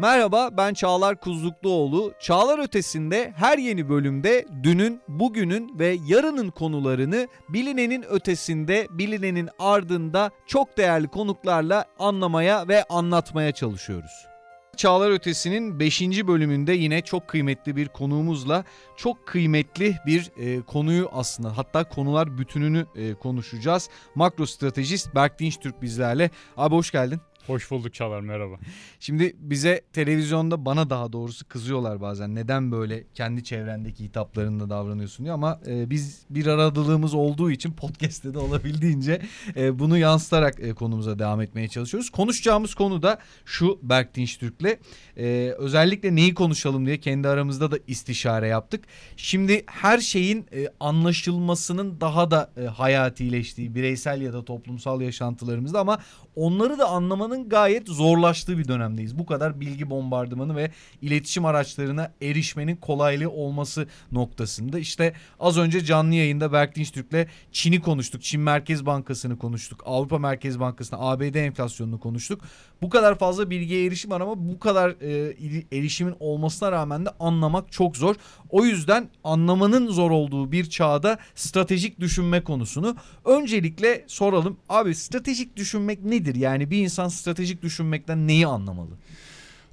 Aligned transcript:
Merhaba 0.00 0.50
ben 0.56 0.74
Çağlar 0.74 1.20
Kuzlukluoğlu. 1.20 2.12
Çağlar 2.20 2.58
Ötesi'nde 2.58 3.32
her 3.36 3.58
yeni 3.58 3.88
bölümde 3.88 4.46
dünün, 4.62 5.00
bugünün 5.08 5.78
ve 5.78 5.98
yarının 6.06 6.50
konularını 6.50 7.28
bilinenin 7.48 8.02
ötesinde, 8.02 8.86
bilinenin 8.90 9.48
ardında 9.58 10.30
çok 10.46 10.76
değerli 10.76 11.08
konuklarla 11.08 11.84
anlamaya 11.98 12.68
ve 12.68 12.84
anlatmaya 12.84 13.52
çalışıyoruz. 13.52 14.26
Çağlar 14.76 15.10
Ötesi'nin 15.10 15.80
5. 15.80 16.02
bölümünde 16.02 16.72
yine 16.72 17.02
çok 17.02 17.28
kıymetli 17.28 17.76
bir 17.76 17.88
konuğumuzla 17.88 18.64
çok 18.96 19.26
kıymetli 19.26 19.96
bir 20.06 20.30
e, 20.36 20.60
konuyu 20.60 21.08
aslında 21.12 21.56
hatta 21.56 21.84
konular 21.88 22.38
bütününü 22.38 22.86
e, 22.96 23.14
konuşacağız. 23.14 23.90
Makro 24.14 24.46
stratejist 24.46 25.14
Berk 25.14 25.38
Dinç 25.38 25.60
Türk 25.60 25.82
bizlerle. 25.82 26.30
Abi 26.56 26.74
hoş 26.74 26.90
geldin. 26.90 27.20
Hoş 27.48 27.70
bulduk 27.70 27.94
Çağlar 27.94 28.20
merhaba. 28.20 28.54
Şimdi 29.00 29.36
bize 29.38 29.80
televizyonda 29.92 30.64
bana 30.64 30.90
daha 30.90 31.12
doğrusu 31.12 31.48
kızıyorlar 31.48 32.00
bazen. 32.00 32.34
Neden 32.34 32.72
böyle 32.72 33.04
kendi 33.14 33.44
çevrendeki 33.44 34.04
hitaplarında 34.04 34.70
davranıyorsun 34.70 35.24
diye 35.24 35.32
ama 35.32 35.60
e, 35.66 35.90
biz 35.90 36.22
bir 36.30 36.46
aradılığımız 36.46 37.14
olduğu 37.14 37.50
için 37.50 37.72
podcast'te 37.72 38.34
de 38.34 38.38
olabildiğince 38.38 39.22
e, 39.56 39.78
bunu 39.78 39.98
yansıtarak 39.98 40.60
e, 40.60 40.72
konumuza 40.74 41.18
devam 41.18 41.40
etmeye 41.40 41.68
çalışıyoruz. 41.68 42.10
Konuşacağımız 42.10 42.74
konu 42.74 43.02
da 43.02 43.18
şu 43.44 43.78
Berk 43.82 44.14
Dinçtürk'le. 44.14 44.78
E, 45.16 45.54
özellikle 45.58 46.14
neyi 46.14 46.34
konuşalım 46.34 46.86
diye 46.86 47.00
kendi 47.00 47.28
aramızda 47.28 47.70
da 47.70 47.78
istişare 47.86 48.48
yaptık. 48.48 48.84
Şimdi 49.16 49.64
her 49.66 49.98
şeyin 49.98 50.46
e, 50.52 50.68
anlaşılmasının 50.80 52.00
daha 52.00 52.30
da 52.30 52.50
e, 52.56 52.64
hayatileştiği 52.64 53.74
bireysel 53.74 54.20
ya 54.20 54.32
da 54.32 54.44
toplumsal 54.44 55.00
yaşantılarımızda 55.00 55.80
ama 55.80 55.98
onları 56.36 56.78
da 56.78 56.88
anlamanın 56.88 57.37
gayet 57.44 57.88
zorlaştığı 57.88 58.58
bir 58.58 58.68
dönemdeyiz. 58.68 59.18
Bu 59.18 59.26
kadar 59.26 59.60
bilgi 59.60 59.90
bombardımanı 59.90 60.56
ve 60.56 60.70
iletişim 61.02 61.44
araçlarına 61.44 62.12
erişmenin 62.22 62.76
kolaylığı 62.76 63.30
olması 63.30 63.86
noktasında. 64.12 64.78
İşte 64.78 65.12
az 65.40 65.58
önce 65.58 65.84
canlı 65.84 66.14
yayında 66.14 66.52
Berk 66.52 66.76
Dinçtürk'le 66.76 67.28
Çin'i 67.52 67.80
konuştuk. 67.80 68.22
Çin 68.22 68.40
Merkez 68.40 68.86
Bankası'nı 68.86 69.38
konuştuk. 69.38 69.82
Avrupa 69.86 70.18
Merkez 70.18 70.60
Bankası'nı, 70.60 71.00
ABD 71.00 71.34
enflasyonunu 71.34 72.00
konuştuk. 72.00 72.40
Bu 72.82 72.90
kadar 72.90 73.18
fazla 73.18 73.50
bilgiye 73.50 73.86
erişim 73.86 74.10
var 74.10 74.20
ama 74.20 74.48
bu 74.48 74.58
kadar 74.58 74.90
e, 74.90 75.78
erişimin 75.78 76.14
olmasına 76.20 76.72
rağmen 76.72 77.06
de 77.06 77.10
anlamak 77.20 77.72
çok 77.72 77.96
zor. 77.96 78.14
O 78.50 78.64
yüzden 78.64 79.08
anlamanın 79.24 79.90
zor 79.90 80.10
olduğu 80.10 80.52
bir 80.52 80.70
çağda 80.70 81.18
stratejik 81.34 82.00
düşünme 82.00 82.44
konusunu 82.44 82.96
öncelikle 83.24 84.04
soralım. 84.06 84.56
Abi 84.68 84.94
stratejik 84.94 85.56
düşünmek 85.56 86.04
nedir? 86.04 86.34
Yani 86.34 86.70
bir 86.70 86.78
insan 86.78 87.08
stratejik 87.08 87.27
düşünmekten 87.62 88.28
neyi 88.28 88.46
anlamalı? 88.46 88.90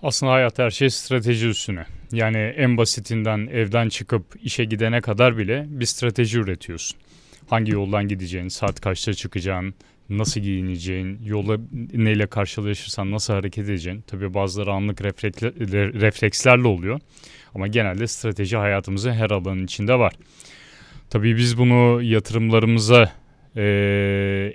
Aslında 0.03 0.31
hayat 0.31 0.59
her 0.59 0.71
şey 0.71 0.89
strateji 0.89 1.47
üstüne. 1.47 1.85
Yani 2.11 2.37
en 2.37 2.77
basitinden 2.77 3.47
evden 3.47 3.89
çıkıp 3.89 4.23
işe 4.43 4.65
gidene 4.65 5.01
kadar 5.01 5.37
bile 5.37 5.65
bir 5.67 5.85
strateji 5.85 6.39
üretiyorsun. 6.39 6.97
Hangi 7.49 7.71
yoldan 7.71 8.07
gideceğin, 8.07 8.47
saat 8.47 8.81
kaçta 8.81 9.13
çıkacağın, 9.13 9.73
nasıl 10.09 10.41
giyineceğin, 10.41 11.19
yola 11.25 11.57
neyle 11.93 12.27
karşılaşırsan 12.27 13.11
nasıl 13.11 13.33
hareket 13.33 13.65
edeceğin. 13.65 14.01
Tabii 14.07 14.33
bazıları 14.33 14.71
anlık 14.71 15.03
reflekslerle 16.01 16.67
oluyor. 16.67 16.99
Ama 17.55 17.67
genelde 17.67 18.07
strateji 18.07 18.57
hayatımızın 18.57 19.11
her 19.11 19.29
alanın 19.31 19.63
içinde 19.63 19.99
var. 19.99 20.13
Tabii 21.09 21.37
biz 21.37 21.57
bunu 21.57 22.01
yatırımlarımıza 22.01 23.11
e, 23.55 23.61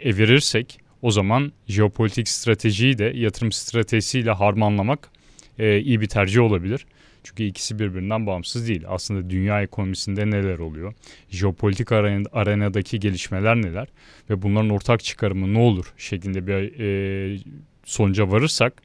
evirirsek 0.02 0.80
o 1.02 1.10
zaman 1.10 1.52
jeopolitik 1.68 2.28
stratejiyi 2.28 2.98
de 2.98 3.12
yatırım 3.14 3.52
stratejisiyle 3.52 4.30
harmanlamak 4.30 5.10
e, 5.58 5.80
iyi 5.80 6.00
bir 6.00 6.06
tercih 6.06 6.40
olabilir. 6.40 6.86
Çünkü 7.24 7.42
ikisi 7.42 7.78
birbirinden 7.78 8.26
bağımsız 8.26 8.68
değil. 8.68 8.82
Aslında 8.88 9.30
dünya 9.30 9.62
ekonomisinde 9.62 10.30
neler 10.30 10.58
oluyor? 10.58 10.94
Jeopolitik 11.30 11.92
arenadaki 11.92 13.00
gelişmeler 13.00 13.56
neler? 13.56 13.88
Ve 14.30 14.42
bunların 14.42 14.70
ortak 14.70 15.04
çıkarımı 15.04 15.54
ne 15.54 15.58
olur? 15.58 15.92
Şeklinde 15.96 16.46
bir 16.46 16.80
e, 16.80 17.38
sonuca 17.84 18.30
varırsak 18.30 18.82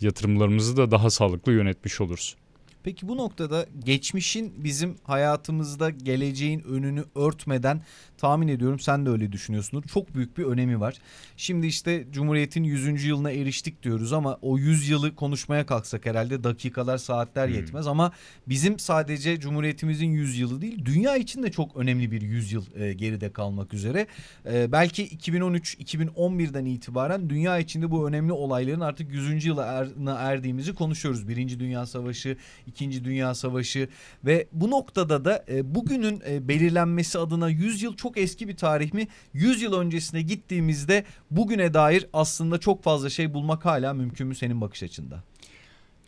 yatırımlarımızı 0.00 0.76
da 0.76 0.90
daha 0.90 1.10
sağlıklı 1.10 1.52
yönetmiş 1.52 2.00
oluruz. 2.00 2.36
Peki 2.84 3.08
bu 3.08 3.16
noktada 3.16 3.66
geçmişin 3.84 4.52
bizim 4.64 4.96
hayatımızda 5.04 5.90
geleceğin 5.90 6.60
önünü 6.60 7.04
örtmeden 7.14 7.82
tahmin 8.18 8.48
ediyorum 8.48 8.80
sen 8.80 9.06
de 9.06 9.10
öyle 9.10 9.32
düşünüyorsundur. 9.32 9.88
Çok 9.88 10.14
büyük 10.14 10.38
bir 10.38 10.44
önemi 10.44 10.80
var. 10.80 10.98
Şimdi 11.36 11.66
işte 11.66 12.04
Cumhuriyet'in 12.12 12.64
100. 12.64 13.04
yılına 13.04 13.30
eriştik 13.30 13.82
diyoruz 13.82 14.12
ama 14.12 14.38
o 14.42 14.58
100 14.58 14.88
yılı 14.88 15.14
konuşmaya 15.14 15.66
kalksak 15.66 16.06
herhalde 16.06 16.44
dakikalar 16.44 16.98
saatler 16.98 17.48
hmm. 17.48 17.54
yetmez 17.54 17.86
ama 17.86 18.12
bizim 18.48 18.78
sadece 18.78 19.40
Cumhuriyetimizin 19.40 20.06
100 20.06 20.38
yılı 20.38 20.60
değil 20.60 20.84
dünya 20.84 21.16
için 21.16 21.42
de 21.42 21.50
çok 21.50 21.76
önemli 21.76 22.10
bir 22.10 22.22
100 22.22 22.52
yıl 22.52 22.64
e, 22.74 22.92
geride 22.92 23.32
kalmak 23.32 23.74
üzere. 23.74 24.06
E, 24.46 24.72
belki 24.72 25.08
2013-2011'den 25.08 26.64
itibaren 26.64 27.30
dünya 27.30 27.58
içinde 27.58 27.90
bu 27.90 28.08
önemli 28.08 28.32
olayların 28.32 28.80
artık 28.80 29.12
100. 29.12 29.44
yılına 29.44 30.14
erdiğimizi 30.14 30.74
konuşuyoruz. 30.74 31.28
Birinci 31.28 31.60
Dünya 31.60 31.86
Savaşı, 31.86 32.36
İkinci 32.74 33.04
Dünya 33.04 33.34
Savaşı 33.34 33.88
ve 34.24 34.46
bu 34.52 34.70
noktada 34.70 35.24
da 35.24 35.44
e, 35.48 35.74
bugünün 35.74 36.22
e, 36.28 36.48
belirlenmesi 36.48 37.18
adına 37.18 37.48
100 37.48 37.82
yıl 37.82 37.96
çok 37.96 38.18
eski 38.18 38.48
bir 38.48 38.56
tarih 38.56 38.92
mi? 38.92 39.08
100 39.32 39.62
yıl 39.62 39.72
öncesine 39.72 40.22
gittiğimizde 40.22 41.04
bugüne 41.30 41.74
dair 41.74 42.06
aslında 42.12 42.58
çok 42.58 42.82
fazla 42.82 43.10
şey 43.10 43.34
bulmak 43.34 43.64
hala 43.64 43.94
mümkün 43.94 44.26
mü 44.26 44.34
senin 44.34 44.60
bakış 44.60 44.82
açında? 44.82 45.22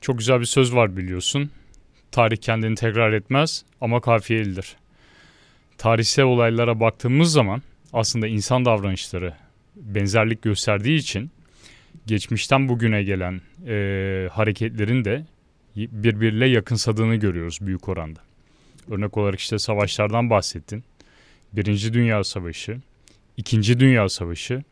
Çok 0.01 0.19
güzel 0.19 0.41
bir 0.41 0.45
söz 0.45 0.75
var 0.75 0.97
biliyorsun. 0.97 1.51
Tarih 2.13 2.37
kendini 2.37 2.75
tekrar 2.75 3.13
etmez 3.13 3.65
ama 3.81 4.01
kafiyelidir. 4.01 4.77
Tarihsel 5.79 6.25
olaylara 6.25 6.81
baktığımız 6.81 7.33
zaman 7.33 7.63
aslında 7.93 8.27
insan 8.27 8.65
davranışları 8.65 9.35
benzerlik 9.77 10.43
gösterdiği 10.43 10.99
için 10.99 11.31
geçmişten 12.07 12.69
bugüne 12.69 13.03
gelen 13.03 13.41
e, 13.67 14.29
hareketlerin 14.33 15.05
de 15.05 15.27
birbiriyle 15.77 16.47
yakınsadığını 16.47 17.17
görüyoruz 17.17 17.59
büyük 17.61 17.89
oranda. 17.89 18.21
Örnek 18.91 19.17
olarak 19.17 19.41
işte 19.41 19.59
savaşlardan 19.59 20.31
bahsettin. 20.31 20.85
Birinci 21.53 21.95
Dünya 21.95 22.25
Savaşı, 22.25 22.81
İkinci 23.37 23.81
Dünya 23.81 24.09
Savaşı, 24.09 24.63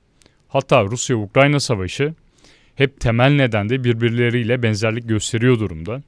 hatta 0.48 0.84
Rusya-Ukrayna 0.84 1.60
Savaşı 1.60 2.14
hep 2.74 3.00
temel 3.00 3.30
nedende 3.30 3.84
birbirleriyle 3.84 4.62
benzerlik 4.62 5.08
gösteriyor 5.08 5.58
durumda. 5.58 6.02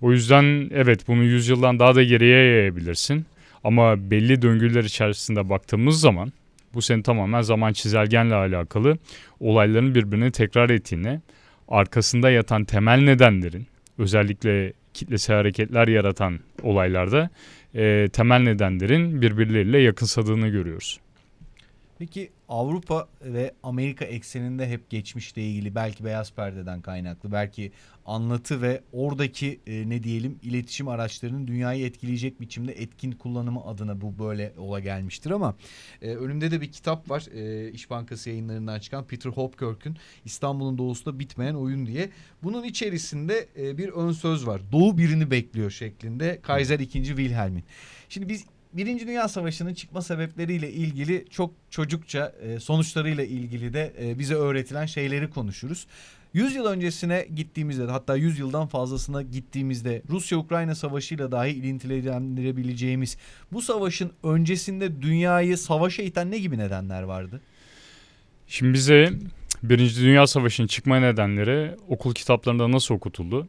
O 0.00 0.12
yüzden 0.12 0.70
evet 0.74 1.08
bunu 1.08 1.24
yüzyıldan 1.24 1.78
daha 1.78 1.94
da 1.94 2.02
geriye 2.02 2.38
yayabilirsin. 2.38 3.26
Ama 3.64 4.10
belli 4.10 4.42
döngüler 4.42 4.84
içerisinde 4.84 5.48
baktığımız 5.50 6.00
zaman 6.00 6.32
bu 6.74 6.82
senin 6.82 7.02
tamamen 7.02 7.42
zaman 7.42 7.72
çizelgenle 7.72 8.34
alakalı 8.34 8.98
olayların 9.40 9.94
birbirini 9.94 10.30
tekrar 10.30 10.70
ettiğini, 10.70 11.20
arkasında 11.68 12.30
yatan 12.30 12.64
temel 12.64 12.98
nedenlerin 12.98 13.66
özellikle 13.98 14.72
kitlesel 14.94 15.36
hareketler 15.36 15.88
yaratan 15.88 16.40
olaylarda 16.62 17.30
e, 17.74 18.08
temel 18.12 18.40
nedenlerin 18.40 19.22
birbirleriyle 19.22 19.78
yakınsadığını 19.78 20.48
görüyoruz. 20.48 21.00
Peki 21.98 22.30
Avrupa 22.48 23.08
ve 23.22 23.54
Amerika 23.62 24.04
ekseninde 24.04 24.68
hep 24.68 24.90
geçmişle 24.90 25.42
ilgili 25.42 25.74
belki 25.74 26.04
beyaz 26.04 26.32
perdeden 26.32 26.80
kaynaklı 26.80 27.32
belki 27.32 27.72
anlatı 28.06 28.62
ve 28.62 28.82
oradaki 28.92 29.60
e, 29.66 29.88
ne 29.88 30.02
diyelim 30.02 30.38
iletişim 30.42 30.88
araçlarının 30.88 31.46
dünyayı 31.46 31.86
etkileyecek 31.86 32.40
biçimde 32.40 32.72
etkin 32.72 33.12
kullanımı 33.12 33.64
adına 33.64 34.00
bu 34.00 34.18
böyle 34.18 34.52
ola 34.58 34.80
gelmiştir 34.80 35.30
ama 35.30 35.56
e, 36.02 36.14
önümde 36.14 36.50
de 36.50 36.60
bir 36.60 36.72
kitap 36.72 37.10
var 37.10 37.26
e, 37.34 37.70
İş 37.72 37.90
Bankası 37.90 38.30
yayınlarından 38.30 38.80
çıkan 38.80 39.04
Peter 39.04 39.30
Hopkirk'ün 39.30 39.96
İstanbul'un 40.24 40.78
doğusunda 40.78 41.18
bitmeyen 41.18 41.54
oyun 41.54 41.86
diye. 41.86 42.10
Bunun 42.42 42.64
içerisinde 42.64 43.48
e, 43.58 43.78
bir 43.78 43.88
ön 43.88 44.12
söz 44.12 44.46
var. 44.46 44.60
Doğu 44.72 44.98
birini 44.98 45.30
bekliyor 45.30 45.70
şeklinde 45.70 46.38
Kaiser 46.42 46.78
2. 46.78 47.04
Wilhelm'in. 47.04 47.64
Şimdi 48.08 48.28
biz 48.28 48.44
Birinci 48.78 49.06
Dünya 49.06 49.28
Savaşı'nın 49.28 49.74
çıkma 49.74 50.02
sebepleriyle 50.02 50.72
ilgili 50.72 51.24
çok 51.30 51.50
çocukça 51.70 52.32
e, 52.42 52.60
sonuçlarıyla 52.60 53.24
ilgili 53.24 53.72
de 53.72 53.92
e, 54.00 54.18
bize 54.18 54.34
öğretilen 54.34 54.86
şeyleri 54.86 55.30
konuşuruz. 55.30 55.86
100 56.34 56.54
yıl 56.54 56.66
öncesine 56.66 57.28
gittiğimizde 57.34 57.84
hatta 57.84 58.16
100 58.16 58.38
yıldan 58.38 58.66
fazlasına 58.66 59.22
gittiğimizde 59.22 60.02
Rusya-Ukrayna 60.10 60.74
savaşıyla 60.74 61.32
dahi 61.32 61.50
ilintilendirebileceğimiz 61.50 63.16
bu 63.52 63.62
savaşın 63.62 64.12
öncesinde 64.22 65.02
dünyayı 65.02 65.58
savaşa 65.58 66.02
iten 66.02 66.30
ne 66.30 66.38
gibi 66.38 66.58
nedenler 66.58 67.02
vardı? 67.02 67.40
Şimdi 68.46 68.72
bize 68.72 69.12
Birinci 69.62 70.00
Dünya 70.00 70.26
Savaşı'nın 70.26 70.66
çıkma 70.66 71.00
nedenleri 71.00 71.76
okul 71.88 72.14
kitaplarında 72.14 72.72
nasıl 72.72 72.94
okutuldu? 72.94 73.48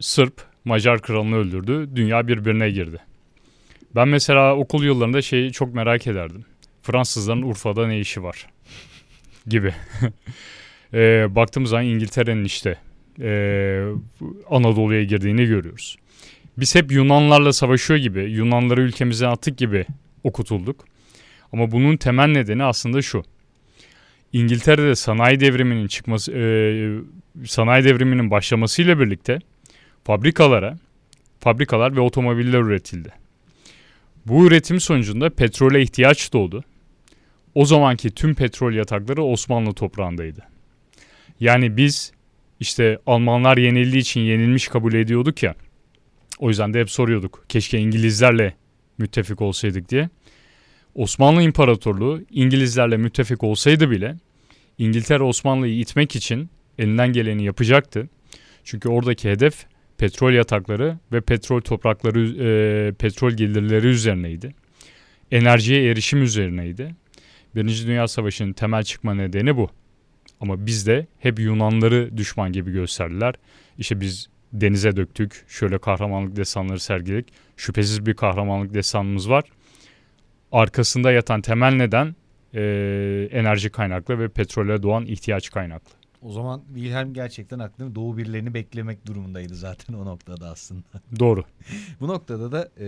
Sırp 0.00 0.44
Macar 0.64 1.02
kralını 1.02 1.36
öldürdü, 1.36 1.88
dünya 1.96 2.28
birbirine 2.28 2.70
girdi. 2.70 2.98
Ben 3.94 4.08
mesela 4.08 4.56
okul 4.56 4.84
yıllarında 4.84 5.22
şeyi 5.22 5.52
çok 5.52 5.74
merak 5.74 6.06
ederdim. 6.06 6.44
Fransızların 6.82 7.42
Urfa'da 7.42 7.86
ne 7.86 8.00
işi 8.00 8.22
var? 8.22 8.46
gibi. 9.46 9.74
e, 10.94 11.26
baktığımız 11.34 11.70
zaman 11.70 11.84
İngiltere'nin 11.84 12.44
işte 12.44 12.78
e, 13.20 13.30
Anadolu'ya 14.50 15.04
girdiğini 15.04 15.46
görüyoruz. 15.46 15.96
Biz 16.58 16.74
hep 16.74 16.92
Yunanlarla 16.92 17.52
savaşıyor 17.52 18.00
gibi, 18.00 18.20
Yunanları 18.20 18.82
ülkemizden 18.82 19.28
attık 19.28 19.58
gibi 19.58 19.86
okutulduk. 20.24 20.84
Ama 21.52 21.70
bunun 21.70 21.96
temel 21.96 22.28
nedeni 22.28 22.64
aslında 22.64 23.02
şu. 23.02 23.22
İngiltere'de 24.32 24.94
sanayi 24.94 25.40
devriminin 25.40 25.86
çıkması, 25.86 26.32
e, 26.32 26.42
sanayi 27.46 27.84
devriminin 27.84 28.30
başlamasıyla 28.30 29.00
birlikte 29.00 29.38
fabrikalara, 30.04 30.78
fabrikalar 31.40 31.96
ve 31.96 32.00
otomobiller 32.00 32.58
üretildi. 32.58 33.12
Bu 34.28 34.46
üretim 34.46 34.80
sonucunda 34.80 35.30
petrole 35.30 35.82
ihtiyaç 35.82 36.32
doğdu. 36.32 36.64
O 37.54 37.64
zamanki 37.64 38.10
tüm 38.10 38.34
petrol 38.34 38.72
yatakları 38.72 39.22
Osmanlı 39.22 39.72
toprağındaydı. 39.72 40.42
Yani 41.40 41.76
biz 41.76 42.12
işte 42.60 42.98
Almanlar 43.06 43.56
yenildiği 43.56 44.02
için 44.02 44.20
yenilmiş 44.20 44.68
kabul 44.68 44.94
ediyorduk 44.94 45.42
ya. 45.42 45.54
O 46.38 46.48
yüzden 46.48 46.74
de 46.74 46.80
hep 46.80 46.90
soruyorduk. 46.90 47.44
Keşke 47.48 47.78
İngilizlerle 47.78 48.54
müttefik 48.98 49.40
olsaydık 49.40 49.88
diye. 49.88 50.08
Osmanlı 50.94 51.42
İmparatorluğu 51.42 52.22
İngilizlerle 52.30 52.96
müttefik 52.96 53.44
olsaydı 53.44 53.90
bile 53.90 54.16
İngiltere 54.78 55.22
Osmanlı'yı 55.22 55.78
itmek 55.78 56.16
için 56.16 56.50
elinden 56.78 57.12
geleni 57.12 57.44
yapacaktı. 57.44 58.08
Çünkü 58.64 58.88
oradaki 58.88 59.30
hedef 59.30 59.66
petrol 59.98 60.32
yatakları 60.32 60.98
ve 61.12 61.20
petrol 61.20 61.60
toprakları, 61.60 62.20
e, 62.20 62.92
petrol 62.92 63.32
gelirleri 63.32 63.86
üzerineydi. 63.86 64.54
Enerjiye 65.30 65.90
erişim 65.90 66.22
üzerineydi. 66.22 66.94
Birinci 67.54 67.86
Dünya 67.86 68.08
Savaşı'nın 68.08 68.52
temel 68.52 68.82
çıkma 68.82 69.14
nedeni 69.14 69.56
bu. 69.56 69.70
Ama 70.40 70.66
biz 70.66 70.86
de 70.86 71.06
hep 71.18 71.38
Yunanları 71.38 72.16
düşman 72.16 72.52
gibi 72.52 72.72
gösterdiler. 72.72 73.34
İşte 73.78 74.00
biz 74.00 74.28
denize 74.52 74.96
döktük, 74.96 75.44
şöyle 75.48 75.78
kahramanlık 75.78 76.36
destanları 76.36 76.80
sergiledik. 76.80 77.28
Şüphesiz 77.56 78.06
bir 78.06 78.14
kahramanlık 78.14 78.74
destanımız 78.74 79.30
var. 79.30 79.44
Arkasında 80.52 81.12
yatan 81.12 81.40
temel 81.40 81.72
neden 81.72 82.16
e, 82.54 83.28
enerji 83.32 83.70
kaynaklı 83.70 84.18
ve 84.18 84.28
petrole 84.28 84.82
doğan 84.82 85.06
ihtiyaç 85.06 85.50
kaynaklı. 85.50 85.97
O 86.22 86.32
zaman 86.32 86.62
Wilhelm 86.74 87.12
gerçekten 87.12 87.58
haklı. 87.58 87.94
Doğu 87.94 88.16
birilerini 88.16 88.54
beklemek 88.54 89.06
durumundaydı 89.06 89.54
zaten 89.54 89.94
o 89.94 90.04
noktada 90.04 90.50
aslında. 90.50 90.84
Doğru. 91.18 91.44
Bu 92.00 92.08
noktada 92.08 92.52
da 92.52 92.70
e, 92.78 92.86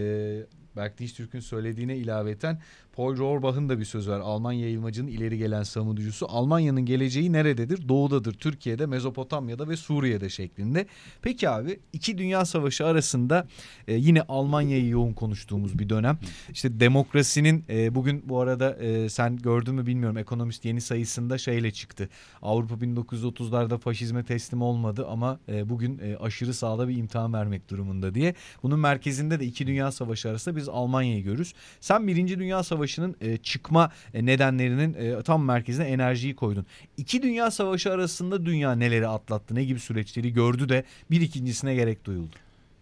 Berk 0.76 0.98
Türk'ün 0.98 1.40
söylediğine 1.40 1.96
ilaveten 1.96 2.60
Paul 2.92 3.16
Rohrbach'ın 3.16 3.68
da 3.68 3.78
bir 3.78 3.84
sözü 3.84 4.10
var. 4.10 4.20
Alman 4.20 4.52
yayılmacının 4.52 5.08
ileri 5.08 5.38
gelen 5.38 5.62
savunucusu. 5.62 6.26
Almanya'nın 6.28 6.86
geleceği 6.86 7.32
nerededir? 7.32 7.88
Doğudadır. 7.88 8.34
Türkiye'de, 8.34 8.86
Mezopotamya'da 8.86 9.68
ve 9.68 9.76
Suriye'de 9.76 10.28
şeklinde. 10.28 10.86
Peki 11.22 11.48
abi 11.48 11.80
iki 11.92 12.18
dünya 12.18 12.44
savaşı 12.44 12.86
arasında 12.86 13.46
e, 13.88 13.94
yine 13.94 14.22
Almanya'yı 14.22 14.88
yoğun 14.88 15.12
konuştuğumuz 15.12 15.78
bir 15.78 15.88
dönem. 15.88 16.18
İşte 16.52 16.80
demokrasinin 16.80 17.64
e, 17.68 17.94
bugün 17.94 18.22
bu 18.28 18.40
arada 18.40 18.76
e, 18.76 19.08
sen 19.08 19.36
gördün 19.36 19.74
mü 19.74 19.86
bilmiyorum 19.86 20.16
ekonomist 20.16 20.64
yeni 20.64 20.80
sayısında 20.80 21.38
şeyle 21.38 21.70
çıktı. 21.70 22.08
Avrupa 22.42 22.74
1930'larda 22.74 23.78
faşizme 23.78 24.24
teslim 24.24 24.62
olmadı 24.62 25.06
ama 25.10 25.38
e, 25.48 25.68
bugün 25.68 25.98
e, 25.98 26.16
aşırı 26.16 26.54
sağda 26.54 26.88
bir 26.88 26.96
imtihan 26.96 27.32
vermek 27.32 27.70
durumunda 27.70 28.14
diye. 28.14 28.34
Bunun 28.62 28.78
merkezinde 28.78 29.40
de 29.40 29.46
iki 29.46 29.66
dünya 29.66 29.92
savaşı 29.92 30.30
arasında 30.30 30.56
biz 30.56 30.68
Almanya'yı 30.68 31.22
görürüz. 31.22 31.54
Sen 31.80 32.06
Birinci 32.06 32.38
Dünya 32.38 32.62
Savaşı'nın 32.80 33.16
e, 33.20 33.36
çıkma 33.36 33.92
e, 34.14 34.26
nedenlerinin 34.26 34.94
e, 34.94 35.22
tam 35.22 35.44
merkezine 35.44 35.84
enerjiyi 35.84 36.36
koydun. 36.36 36.66
İki 36.96 37.22
Dünya 37.22 37.50
Savaşı 37.50 37.92
arasında 37.92 38.46
dünya 38.46 38.72
neleri 38.72 39.06
atlattı, 39.06 39.54
ne 39.54 39.64
gibi 39.64 39.80
süreçleri 39.80 40.32
gördü 40.32 40.68
de 40.68 40.84
bir 41.10 41.20
ikincisine 41.20 41.74
gerek 41.74 42.04
duyuldu. 42.04 42.36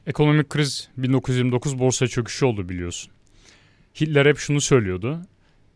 Ekonomik 0.06 0.50
kriz 0.50 0.88
1929 0.96 1.78
borsa 1.78 2.06
çöküşü 2.06 2.44
oldu 2.44 2.68
biliyorsun. 2.68 3.12
Hitler 4.00 4.26
hep 4.26 4.38
şunu 4.38 4.60
söylüyordu. 4.60 5.20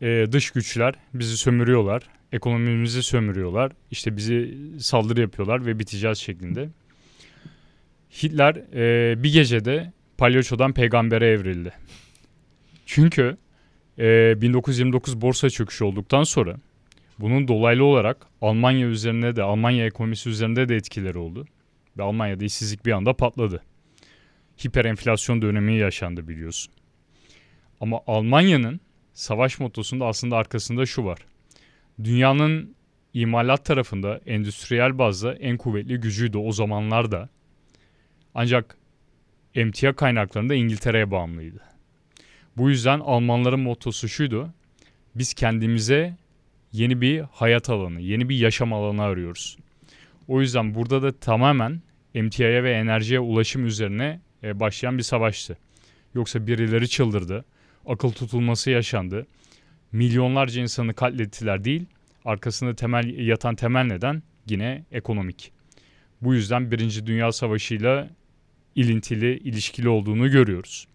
E, 0.01 0.27
dış 0.33 0.51
güçler 0.51 0.95
bizi 1.15 1.37
sömürüyorlar, 1.37 2.03
ekonomimizi 2.33 3.03
sömürüyorlar, 3.03 3.73
işte 3.91 4.17
bizi 4.17 4.55
saldırı 4.81 5.21
yapıyorlar 5.21 5.67
ve 5.67 5.79
biteceğiz 5.79 6.19
şeklinde. 6.19 6.69
Hitler 8.23 8.55
e, 8.75 9.23
bir 9.23 9.33
gecede 9.33 9.93
palyaçodan 10.19 10.73
peygambere 10.73 11.27
evrildi. 11.27 11.73
Çünkü 12.87 13.37
e, 14.03 14.41
1929 14.41 15.21
borsa 15.21 15.51
çöküşü 15.51 15.85
olduktan 15.85 16.23
sonra 16.23 16.57
bunun 17.19 17.49
dolaylı 17.49 17.85
olarak 17.85 18.27
Almanya 18.41 18.87
üzerine 18.87 19.37
de 19.37 19.43
Almanya 19.43 19.87
ekonomisi 19.87 20.29
üzerinde 20.29 20.69
de 20.69 20.77
etkileri 20.77 21.19
oldu. 21.19 21.47
Ve 21.99 22.03
Almanya'da 22.03 22.45
işsizlik 22.45 22.87
bir 22.87 22.93
anda 22.93 23.13
patladı. 23.13 23.63
Hiperenflasyon 24.67 25.43
dönemi 25.43 25.75
yaşandı 25.75 26.29
biliyorsun. 26.29 26.73
Ama 27.81 28.01
Almanya'nın 28.07 28.81
savaş 29.15 29.61
motosunda 29.61 30.07
aslında 30.07 30.37
arkasında 30.37 30.87
şu 30.87 31.05
var. 31.05 31.19
Dünyanın 32.05 32.75
imalat 33.15 33.65
tarafında 33.65 34.21
endüstriyel 34.27 34.99
bazda 34.99 35.35
en 35.35 35.57
kuvvetli 35.57 35.97
gücüydü 36.01 36.39
o 36.39 36.53
zamanlarda. 36.53 37.29
Ancak 38.35 38.77
emtia 39.55 39.93
kaynaklarında 39.93 40.55
İngiltere'ye 40.55 41.11
bağımlıydı. 41.11 41.72
Bu 42.57 42.71
yüzden 42.71 43.01
Almanların 43.01 43.61
mottosu 43.61 44.09
şuydu. 44.09 44.51
Biz 45.15 45.35
kendimize 45.35 46.17
yeni 46.73 47.01
bir 47.01 47.21
hayat 47.21 47.71
alanı, 47.71 48.01
yeni 48.01 48.29
bir 48.29 48.37
yaşam 48.37 48.73
alanı 48.73 49.03
arıyoruz. 49.03 49.59
O 50.29 50.41
yüzden 50.41 50.75
burada 50.75 51.03
da 51.03 51.13
tamamen 51.13 51.81
emtiaya 52.15 52.65
ve 52.65 52.73
enerjiye 52.73 53.21
ulaşım 53.21 53.67
üzerine 53.67 54.21
e, 54.43 54.61
başlayan 54.61 54.99
bir 54.99 55.03
savaştı. 55.03 55.59
Yoksa 56.15 56.47
birileri 56.47 56.89
çıldırdı, 56.89 57.45
akıl 57.87 58.13
tutulması 58.13 58.71
yaşandı. 58.71 59.27
Milyonlarca 59.93 60.63
insanı 60.63 60.95
katlettiler 60.95 61.65
değil, 61.65 61.87
arkasında 62.25 62.75
temel 62.75 63.19
yatan 63.19 63.55
temel 63.55 63.85
neden 63.85 64.23
yine 64.49 64.85
ekonomik. 64.93 65.53
Bu 66.23 66.35
yüzden 66.35 66.71
Birinci 66.71 67.07
Dünya 67.07 67.33
Savaşı 67.33 67.75
ile 67.75 68.11
ilintili, 68.75 69.39
ilişkili 69.39 69.89
olduğunu 69.89 70.31
görüyoruz. 70.31 70.87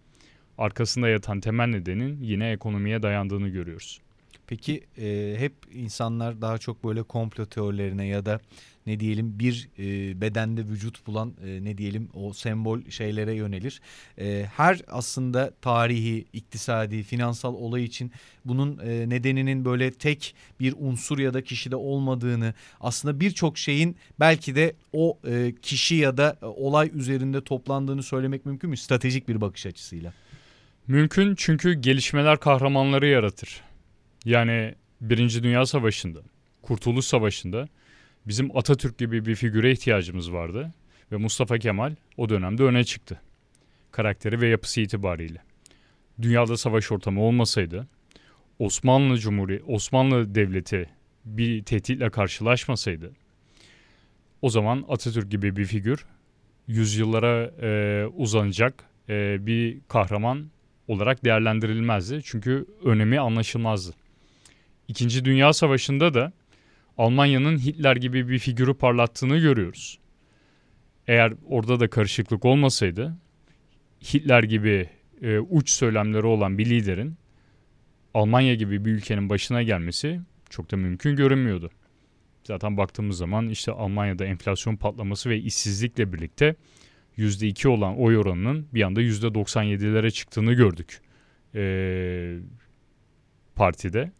Arkasında 0.58 1.08
yatan 1.08 1.40
temel 1.40 1.66
nedenin 1.66 2.22
yine 2.22 2.50
ekonomiye 2.50 3.02
dayandığını 3.02 3.48
görüyoruz. 3.48 4.00
Peki 4.46 4.84
e, 4.98 5.34
hep 5.38 5.52
insanlar 5.72 6.40
daha 6.40 6.58
çok 6.58 6.84
böyle 6.84 7.02
komplo 7.02 7.46
teorilerine 7.46 8.06
ya 8.06 8.26
da 8.26 8.40
ne 8.86 9.00
diyelim 9.00 9.38
bir 9.38 9.68
e, 9.78 10.20
bedende 10.20 10.68
vücut 10.68 11.06
bulan 11.06 11.34
e, 11.44 11.64
ne 11.64 11.78
diyelim 11.78 12.08
o 12.14 12.32
sembol 12.32 12.90
şeylere 12.90 13.34
yönelir. 13.34 13.80
E, 14.18 14.46
her 14.56 14.80
aslında 14.88 15.52
tarihi, 15.62 16.24
iktisadi, 16.32 17.02
finansal 17.02 17.54
olay 17.54 17.84
için 17.84 18.12
bunun 18.44 18.78
e, 18.78 19.08
nedeninin 19.08 19.64
böyle 19.64 19.90
tek 19.90 20.34
bir 20.60 20.74
unsur 20.78 21.18
ya 21.18 21.34
da 21.34 21.42
kişide 21.42 21.76
olmadığını 21.76 22.54
aslında 22.80 23.20
birçok 23.20 23.58
şeyin 23.58 23.96
belki 24.20 24.54
de 24.54 24.72
o 24.92 25.18
e, 25.26 25.54
kişi 25.62 25.94
ya 25.94 26.16
da 26.16 26.36
e, 26.42 26.46
olay 26.46 26.90
üzerinde 26.94 27.44
toplandığını 27.44 28.02
söylemek 28.02 28.46
mümkün 28.46 28.70
mü 28.70 28.76
stratejik 28.76 29.28
bir 29.28 29.40
bakış 29.40 29.66
açısıyla? 29.66 30.12
Mümkün 30.88 31.34
çünkü 31.34 31.72
gelişmeler 31.72 32.40
kahramanları 32.40 33.06
yaratır. 33.06 33.60
Yani 34.24 34.74
Birinci 35.00 35.42
Dünya 35.42 35.66
Savaşı'nda, 35.66 36.20
Kurtuluş 36.62 37.04
Savaşı'nda 37.04 37.68
bizim 38.26 38.56
Atatürk 38.56 38.98
gibi 38.98 39.26
bir 39.26 39.34
figüre 39.34 39.72
ihtiyacımız 39.72 40.32
vardı. 40.32 40.72
Ve 41.12 41.16
Mustafa 41.16 41.58
Kemal 41.58 41.94
o 42.16 42.28
dönemde 42.28 42.62
öne 42.62 42.84
çıktı. 42.84 43.20
Karakteri 43.90 44.40
ve 44.40 44.48
yapısı 44.48 44.80
itibariyle. 44.80 45.42
Dünyada 46.22 46.56
savaş 46.56 46.92
ortamı 46.92 47.22
olmasaydı, 47.22 47.88
Osmanlı 48.58 49.18
Cumhuriyeti, 49.18 49.64
Osmanlı 49.64 50.34
Devleti 50.34 50.90
bir 51.24 51.62
tehditle 51.62 52.10
karşılaşmasaydı, 52.10 53.12
o 54.42 54.50
zaman 54.50 54.84
Atatürk 54.88 55.30
gibi 55.30 55.56
bir 55.56 55.64
figür 55.64 56.06
yüzyıllara 56.66 57.50
e, 57.62 58.06
uzanacak 58.06 58.84
e, 59.08 59.46
bir 59.46 59.78
kahraman 59.88 60.50
olarak 60.88 61.24
değerlendirilmezdi. 61.24 62.20
Çünkü 62.24 62.66
önemi 62.84 63.20
anlaşılmazdı. 63.20 63.94
İkinci 64.88 65.24
Dünya 65.24 65.52
Savaşı'nda 65.52 66.14
da 66.14 66.32
Almanya'nın 66.98 67.58
Hitler 67.58 67.96
gibi 67.96 68.28
bir 68.28 68.38
figürü 68.38 68.74
parlattığını 68.74 69.38
görüyoruz. 69.38 69.98
Eğer 71.06 71.32
orada 71.46 71.80
da 71.80 71.90
karışıklık 71.90 72.44
olmasaydı 72.44 73.16
Hitler 74.02 74.42
gibi 74.42 74.90
e, 75.22 75.38
uç 75.38 75.70
söylemleri 75.70 76.26
olan 76.26 76.58
bir 76.58 76.66
liderin 76.66 77.16
Almanya 78.14 78.54
gibi 78.54 78.84
bir 78.84 78.90
ülkenin 78.90 79.28
başına 79.28 79.62
gelmesi 79.62 80.20
çok 80.50 80.70
da 80.70 80.76
mümkün 80.76 81.16
görünmüyordu. 81.16 81.70
Zaten 82.44 82.76
baktığımız 82.76 83.16
zaman 83.16 83.48
işte 83.48 83.72
Almanya'da 83.72 84.24
enflasyon 84.24 84.76
patlaması 84.76 85.30
ve 85.30 85.38
işsizlikle 85.38 86.12
birlikte 86.12 86.54
%2 87.18 87.68
olan 87.68 87.98
oy 87.98 88.18
oranının 88.18 88.68
bir 88.74 88.82
anda 88.82 89.02
%97'lere 89.02 90.10
çıktığını 90.10 90.52
gördük 90.52 91.00
e, 91.54 92.38
partide. 93.54 94.12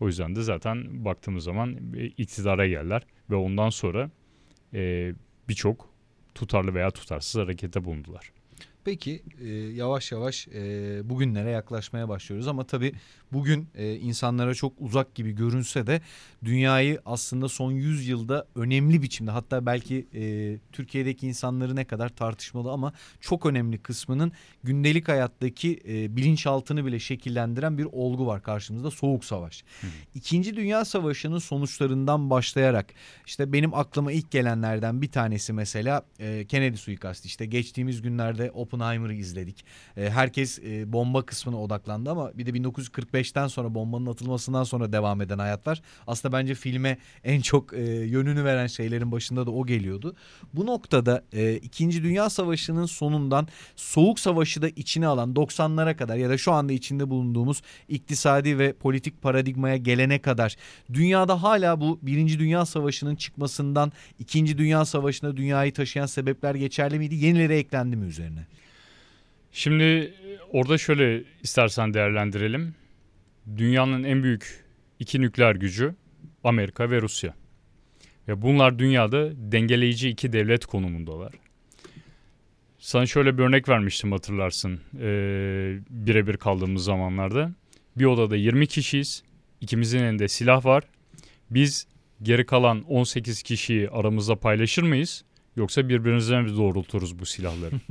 O 0.00 0.06
yüzden 0.06 0.36
de 0.36 0.42
zaten 0.42 1.04
baktığımız 1.04 1.44
zaman 1.44 1.76
iktidara 2.16 2.66
geldiler 2.66 3.02
ve 3.30 3.34
ondan 3.34 3.70
sonra 3.70 4.10
e, 4.74 5.12
birçok 5.48 5.90
tutarlı 6.34 6.74
veya 6.74 6.90
tutarsız 6.90 7.40
harekete 7.42 7.84
bulundular. 7.84 8.32
Peki 8.86 9.22
e, 9.40 9.48
yavaş 9.48 10.12
yavaş 10.12 10.48
e, 10.48 10.60
bugünlere 11.04 11.50
yaklaşmaya 11.50 12.08
başlıyoruz 12.08 12.48
ama 12.48 12.64
tabii 12.64 12.92
bugün 13.32 13.68
e, 13.74 13.94
insanlara 13.94 14.54
çok 14.54 14.72
uzak 14.78 15.14
gibi 15.14 15.32
görünse 15.32 15.86
de 15.86 16.00
dünyayı 16.44 17.00
aslında 17.06 17.48
son 17.48 17.72
100 17.72 18.08
yılda 18.08 18.46
önemli 18.54 19.02
biçimde 19.02 19.30
hatta 19.30 19.66
belki 19.66 20.06
e, 20.14 20.56
Türkiye'deki 20.72 21.26
insanları 21.26 21.76
ne 21.76 21.84
kadar 21.84 22.08
tartışmalı 22.08 22.70
ama 22.70 22.92
çok 23.20 23.46
önemli 23.46 23.78
kısmının 23.78 24.32
gündelik 24.64 25.08
hayattaki 25.08 25.80
e, 25.88 26.16
bilinçaltını 26.16 26.86
bile 26.86 26.98
şekillendiren 26.98 27.78
bir 27.78 27.84
olgu 27.92 28.26
var 28.26 28.42
karşımızda 28.42 28.90
Soğuk 28.90 29.24
Savaş. 29.24 29.64
Hı. 29.80 29.86
İkinci 30.14 30.56
Dünya 30.56 30.84
Savaşı'nın 30.84 31.38
sonuçlarından 31.38 32.30
başlayarak 32.30 32.86
işte 33.26 33.52
benim 33.52 33.74
aklıma 33.74 34.12
ilk 34.12 34.30
gelenlerden 34.30 35.02
bir 35.02 35.10
tanesi 35.10 35.52
mesela 35.52 36.02
e, 36.18 36.44
Kennedy 36.44 36.76
suikastı 36.76 37.28
işte 37.28 37.46
geçtiğimiz 37.46 38.02
günlerde 38.02 38.50
Oppenheimer'ı 38.76 39.14
izledik. 39.14 39.64
E, 39.96 40.10
herkes 40.10 40.58
e, 40.58 40.92
bomba 40.92 41.26
kısmına 41.26 41.62
odaklandı 41.62 42.10
ama 42.10 42.38
bir 42.38 42.46
de 42.46 42.50
1945'ten 42.50 43.46
sonra 43.46 43.74
bombanın 43.74 44.06
atılmasından 44.06 44.64
sonra 44.64 44.92
devam 44.92 45.20
eden 45.20 45.38
hayat 45.38 45.66
var. 45.66 45.82
Aslında 46.06 46.38
bence 46.38 46.54
filme 46.54 46.98
en 47.24 47.40
çok 47.40 47.72
e, 47.72 47.82
yönünü 47.82 48.44
veren 48.44 48.66
şeylerin 48.66 49.12
başında 49.12 49.46
da 49.46 49.50
o 49.50 49.66
geliyordu. 49.66 50.16
Bu 50.54 50.66
noktada 50.66 51.24
e, 51.32 51.54
İkinci 51.54 52.02
Dünya 52.02 52.30
Savaşı'nın 52.30 52.86
sonundan 52.86 53.48
Soğuk 53.76 54.20
Savaşı 54.20 54.62
da 54.62 54.68
içine 54.68 55.06
alan 55.06 55.32
90'lara 55.32 55.96
kadar 55.96 56.16
ya 56.16 56.30
da 56.30 56.38
şu 56.38 56.52
anda 56.52 56.72
içinde 56.72 57.10
bulunduğumuz 57.10 57.62
iktisadi 57.88 58.58
ve 58.58 58.72
politik 58.72 59.22
paradigmaya 59.22 59.76
gelene 59.76 60.18
kadar 60.18 60.56
dünyada 60.92 61.42
hala 61.42 61.80
bu 61.80 61.98
Birinci 62.02 62.38
Dünya 62.38 62.66
Savaşı'nın 62.66 63.16
çıkmasından 63.16 63.92
İkinci 64.18 64.58
Dünya 64.58 64.84
Savaşı'na 64.84 65.36
dünyayı 65.36 65.72
taşıyan 65.72 66.06
sebepler 66.06 66.54
geçerli 66.54 66.98
miydi? 66.98 67.14
Yenileri 67.14 67.54
eklendi 67.54 67.96
mi 67.96 68.06
üzerine? 68.06 68.46
Şimdi 69.56 70.14
orada 70.52 70.78
şöyle 70.78 71.22
istersen 71.42 71.94
değerlendirelim. 71.94 72.74
Dünyanın 73.56 74.04
en 74.04 74.22
büyük 74.22 74.64
iki 74.98 75.20
nükleer 75.20 75.54
gücü 75.54 75.94
Amerika 76.44 76.90
ve 76.90 77.02
Rusya. 77.02 77.34
Ve 78.28 78.42
bunlar 78.42 78.78
dünyada 78.78 79.30
dengeleyici 79.52 80.08
iki 80.08 80.32
devlet 80.32 80.66
konumundalar. 80.66 81.32
Sana 82.78 83.06
şöyle 83.06 83.38
bir 83.38 83.42
örnek 83.42 83.68
vermiştim 83.68 84.12
hatırlarsın 84.12 84.80
ee, 85.00 85.78
birebir 85.90 86.36
kaldığımız 86.36 86.84
zamanlarda. 86.84 87.52
Bir 87.96 88.04
odada 88.04 88.36
20 88.36 88.66
kişiyiz. 88.66 89.22
İkimizin 89.60 89.98
elinde 89.98 90.28
silah 90.28 90.64
var. 90.64 90.84
Biz 91.50 91.86
geri 92.22 92.46
kalan 92.46 92.82
18 92.82 93.42
kişiyi 93.42 93.90
aramızda 93.90 94.36
paylaşır 94.36 94.82
mıyız? 94.82 95.24
Yoksa 95.56 95.88
birbirimize 95.88 96.40
mi 96.40 96.56
doğrulturuz 96.56 97.18
bu 97.18 97.26
silahları? 97.26 97.74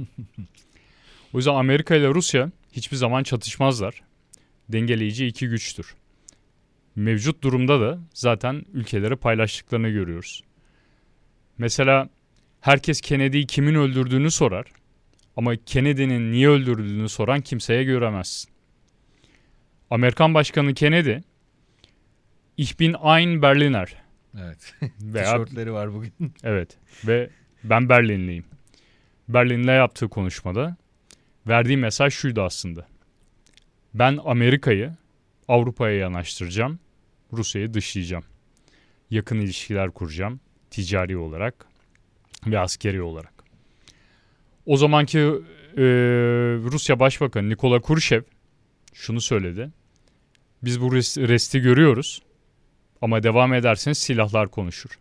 o 1.36 1.38
yüzden 1.38 1.54
Amerika 1.54 1.96
ile 1.96 2.08
Rusya 2.08 2.52
hiçbir 2.72 2.98
zaman 2.98 3.24
çatışmazlar. 3.24 4.02
Dengeleyici 4.70 5.28
iki 5.28 5.48
güçtür. 5.48 5.96
Mevcut 6.96 7.44
durumda 7.44 7.82
da 7.82 8.00
zaten 8.14 8.66
ülkeleri 8.74 9.16
paylaştıklarını 9.16 9.90
görüyoruz. 9.90 10.44
Mesela 11.58 12.10
herkes 12.62 13.02
Kennedy'yi 13.02 13.48
kimin 13.48 13.76
öldürdüğünü 13.76 14.32
sorar. 14.32 14.66
Ama 15.38 15.56
Kennedy'nin 15.56 16.32
niye 16.32 16.50
öldürüldüğünü 16.50 17.10
soran 17.10 17.42
kimseye 17.42 17.84
göremezsin. 17.84 18.52
Amerikan 19.90 20.34
Başkanı 20.34 20.74
Kennedy, 20.74 21.18
Ich 22.58 22.80
bin 22.80 22.96
ein 23.04 23.42
Berliner. 23.42 23.96
Evet. 24.42 24.76
Veya, 25.02 25.24
Tişörtleri 25.24 25.74
var 25.74 25.94
bugün. 25.94 26.14
evet. 26.44 26.78
Ve 27.08 27.30
ben 27.64 27.90
Berlinliyim. 27.90 28.46
Berlin'le 29.28 29.76
yaptığı 29.78 30.08
konuşmada 30.08 30.78
verdiği 31.48 31.78
mesaj 31.78 32.14
şuydu 32.14 32.42
aslında. 32.42 32.88
Ben 33.94 34.20
Amerika'yı 34.26 34.92
Avrupa'ya 35.48 35.98
yanaştıracağım. 35.98 36.80
Rusya'yı 37.34 37.74
dışlayacağım. 37.74 38.24
Yakın 39.10 39.40
ilişkiler 39.40 39.92
kuracağım. 39.92 40.40
Ticari 40.72 41.18
olarak 41.18 41.68
ve 42.48 42.60
askeri 42.60 43.02
olarak. 43.02 43.34
O 44.66 44.78
zamanki 44.78 45.20
e, 45.20 45.84
Rusya 46.72 47.00
Başbakanı 47.00 47.50
Nikola 47.50 47.82
Kurşev 47.82 48.22
şunu 48.94 49.22
söyledi. 49.22 49.70
Biz 50.64 50.82
bu 50.82 50.94
resti 50.94 51.60
görüyoruz 51.60 52.22
ama 53.02 53.24
devam 53.24 53.54
ederseniz 53.54 53.98
silahlar 53.98 54.48
konuşur. 54.48 55.00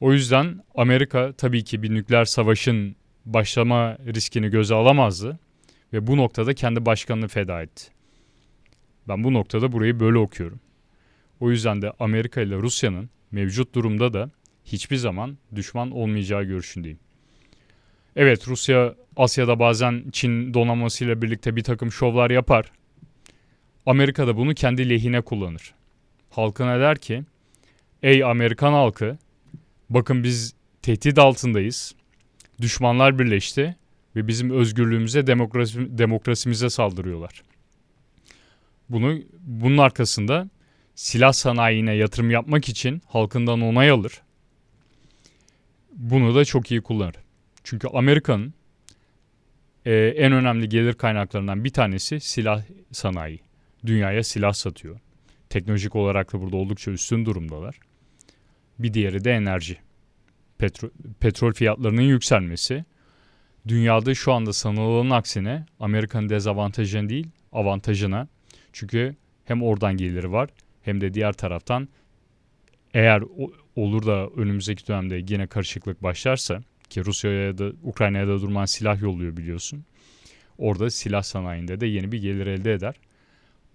O 0.00 0.12
yüzden 0.12 0.64
Amerika 0.74 1.32
tabii 1.32 1.64
ki 1.64 1.82
bir 1.82 1.94
nükleer 1.94 2.24
savaşın 2.24 2.96
başlama 3.26 3.98
riskini 4.14 4.48
göze 4.48 4.74
alamazdı 4.74 5.38
ve 5.92 6.06
bu 6.06 6.16
noktada 6.16 6.54
kendi 6.54 6.86
başkanını 6.86 7.28
feda 7.28 7.62
etti. 7.62 7.84
Ben 9.08 9.24
bu 9.24 9.34
noktada 9.34 9.72
burayı 9.72 10.00
böyle 10.00 10.18
okuyorum. 10.18 10.60
O 11.40 11.50
yüzden 11.50 11.82
de 11.82 11.92
Amerika 11.98 12.40
ile 12.40 12.56
Rusya'nın 12.56 13.10
mevcut 13.30 13.74
durumda 13.74 14.12
da 14.12 14.30
hiçbir 14.64 14.96
zaman 14.96 15.38
düşman 15.54 15.90
olmayacağı 15.90 16.44
görüşündeyim. 16.44 16.98
Evet 18.16 18.48
Rusya 18.48 18.94
Asya'da 19.16 19.58
bazen 19.58 20.04
Çin 20.12 20.54
donanmasıyla 20.54 21.22
birlikte 21.22 21.56
bir 21.56 21.62
takım 21.62 21.92
şovlar 21.92 22.30
yapar. 22.30 22.72
Amerika 23.86 24.26
da 24.26 24.36
bunu 24.36 24.54
kendi 24.54 24.90
lehine 24.90 25.20
kullanır. 25.20 25.74
Halkına 26.30 26.80
der 26.80 26.98
ki 26.98 27.24
ey 28.02 28.24
Amerikan 28.24 28.72
halkı 28.72 29.18
bakın 29.90 30.24
biz 30.24 30.54
tehdit 30.82 31.18
altındayız. 31.18 31.94
Düşmanlar 32.60 33.18
birleşti 33.18 33.76
ve 34.16 34.28
bizim 34.28 34.50
özgürlüğümüze 34.50 35.26
demokrasi, 35.26 35.98
demokrasimize 35.98 36.70
saldırıyorlar. 36.70 37.42
Bunu 38.88 39.18
bunun 39.40 39.78
arkasında 39.78 40.48
silah 40.94 41.32
sanayine 41.32 41.94
yatırım 41.94 42.30
yapmak 42.30 42.68
için 42.68 43.02
halkından 43.06 43.60
onay 43.60 43.90
alır. 43.90 44.22
Bunu 45.92 46.34
da 46.34 46.44
çok 46.44 46.70
iyi 46.70 46.80
kullanır. 46.80 47.14
Çünkü 47.64 47.88
Amerika'nın 47.88 48.54
e, 49.86 49.94
en 49.94 50.32
önemli 50.32 50.68
gelir 50.68 50.94
kaynaklarından 50.94 51.64
bir 51.64 51.70
tanesi 51.70 52.20
silah 52.20 52.62
sanayi. 52.92 53.40
Dünyaya 53.86 54.24
silah 54.24 54.52
satıyor. 54.52 55.00
Teknolojik 55.48 55.96
olarak 55.96 56.32
da 56.32 56.40
burada 56.40 56.56
oldukça 56.56 56.90
üstün 56.90 57.24
durumdalar. 57.24 57.80
Bir 58.78 58.94
diğeri 58.94 59.24
de 59.24 59.32
enerji. 59.32 59.78
Petro, 60.60 60.90
petrol 61.20 61.52
fiyatlarının 61.52 62.02
yükselmesi. 62.02 62.84
Dünyada 63.68 64.14
şu 64.14 64.32
anda 64.32 64.52
sanılanın 64.52 65.10
aksine 65.10 65.66
Amerika'nın 65.80 66.28
dezavantajına 66.28 67.08
değil 67.08 67.26
avantajına. 67.52 68.28
Çünkü 68.72 69.16
hem 69.44 69.62
oradan 69.62 69.96
geliri 69.96 70.32
var 70.32 70.48
hem 70.82 71.00
de 71.00 71.14
diğer 71.14 71.32
taraftan 71.32 71.88
eğer 72.94 73.22
olur 73.76 74.06
da 74.06 74.28
önümüzdeki 74.28 74.86
dönemde 74.88 75.24
yine 75.28 75.46
karışıklık 75.46 76.02
başlarsa 76.02 76.62
ki 76.90 77.04
Rusya'ya 77.04 77.58
da 77.58 77.72
Ukrayna'ya 77.82 78.28
da 78.28 78.40
durman 78.40 78.64
silah 78.64 79.02
yolluyor 79.02 79.36
biliyorsun. 79.36 79.84
Orada 80.58 80.90
silah 80.90 81.22
sanayinde 81.22 81.80
de 81.80 81.86
yeni 81.86 82.12
bir 82.12 82.18
gelir 82.18 82.46
elde 82.46 82.72
eder. 82.72 82.94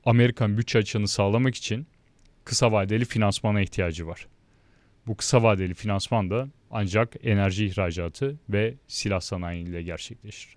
Amerikan 0.06 0.58
bütçe 0.58 0.80
açığını 0.80 1.08
sağlamak 1.08 1.56
için 1.56 1.88
kısa 2.44 2.72
vadeli 2.72 3.06
finansmana 3.06 3.62
ihtiyacı 3.62 4.08
var. 4.08 4.28
Bu 5.08 5.18
kısa 5.18 5.44
vadeli 5.44 5.74
finansman 5.74 6.30
da 6.30 6.48
ancak 6.72 7.16
enerji 7.24 7.66
ihracatı 7.66 8.36
ve 8.50 8.74
silah 8.88 9.22
sanayi 9.22 9.64
ile 9.64 9.84
gerçekleşir. 9.84 10.56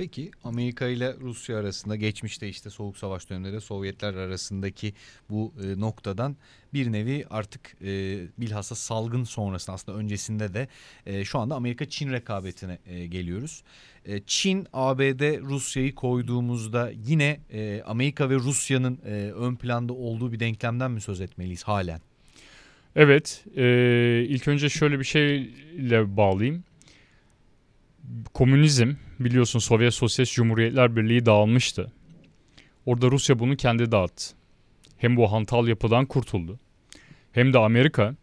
Peki 0.00 0.30
Amerika 0.44 0.86
ile 0.86 1.14
Rusya 1.20 1.58
arasında 1.58 1.96
geçmişte 1.96 2.48
işte 2.48 2.70
Soğuk 2.70 2.98
Savaş 2.98 3.30
dönemleri 3.30 3.60
Sovyetler 3.60 4.14
arasındaki 4.14 4.94
bu 5.30 5.54
e, 5.64 5.80
noktadan 5.80 6.36
bir 6.74 6.92
nevi 6.92 7.24
artık 7.30 7.76
e, 7.82 8.18
bilhassa 8.38 8.74
salgın 8.74 9.24
sonrasında 9.24 9.74
aslında 9.74 9.98
öncesinde 9.98 10.54
de 10.54 10.68
e, 11.06 11.24
şu 11.24 11.38
anda 11.38 11.54
Amerika-Çin 11.54 12.12
rekabetine 12.12 12.78
e, 12.86 13.06
geliyoruz. 13.06 13.62
E, 14.04 14.20
Çin, 14.26 14.66
ABD, 14.72 15.40
Rusya'yı 15.40 15.94
koyduğumuzda 15.94 16.90
yine 17.06 17.40
e, 17.52 17.82
Amerika 17.86 18.30
ve 18.30 18.34
Rusya'nın 18.34 18.98
e, 19.04 19.10
ön 19.32 19.56
planda 19.56 19.92
olduğu 19.92 20.32
bir 20.32 20.40
denklemden 20.40 20.90
mi 20.90 21.00
söz 21.00 21.20
etmeliyiz 21.20 21.62
halen? 21.62 22.00
Evet, 22.96 23.44
e, 23.56 23.64
ilk 24.28 24.48
önce 24.48 24.68
şöyle 24.68 24.98
bir 24.98 25.04
şeyle 25.04 26.16
bağlayayım 26.16 26.64
komünizm 28.34 28.94
biliyorsun 29.20 29.58
Sovyet 29.58 29.94
Sosyalist 29.94 30.34
Cumhuriyetler 30.34 30.96
Birliği 30.96 31.26
dağılmıştı. 31.26 31.92
Orada 32.86 33.10
Rusya 33.10 33.38
bunu 33.38 33.56
kendi 33.56 33.92
dağıttı. 33.92 34.34
Hem 34.96 35.16
bu 35.16 35.32
hantal 35.32 35.68
yapıdan 35.68 36.06
kurtuldu. 36.06 36.58
Hem 37.32 37.52
de 37.52 37.58
Amerika 37.58 38.14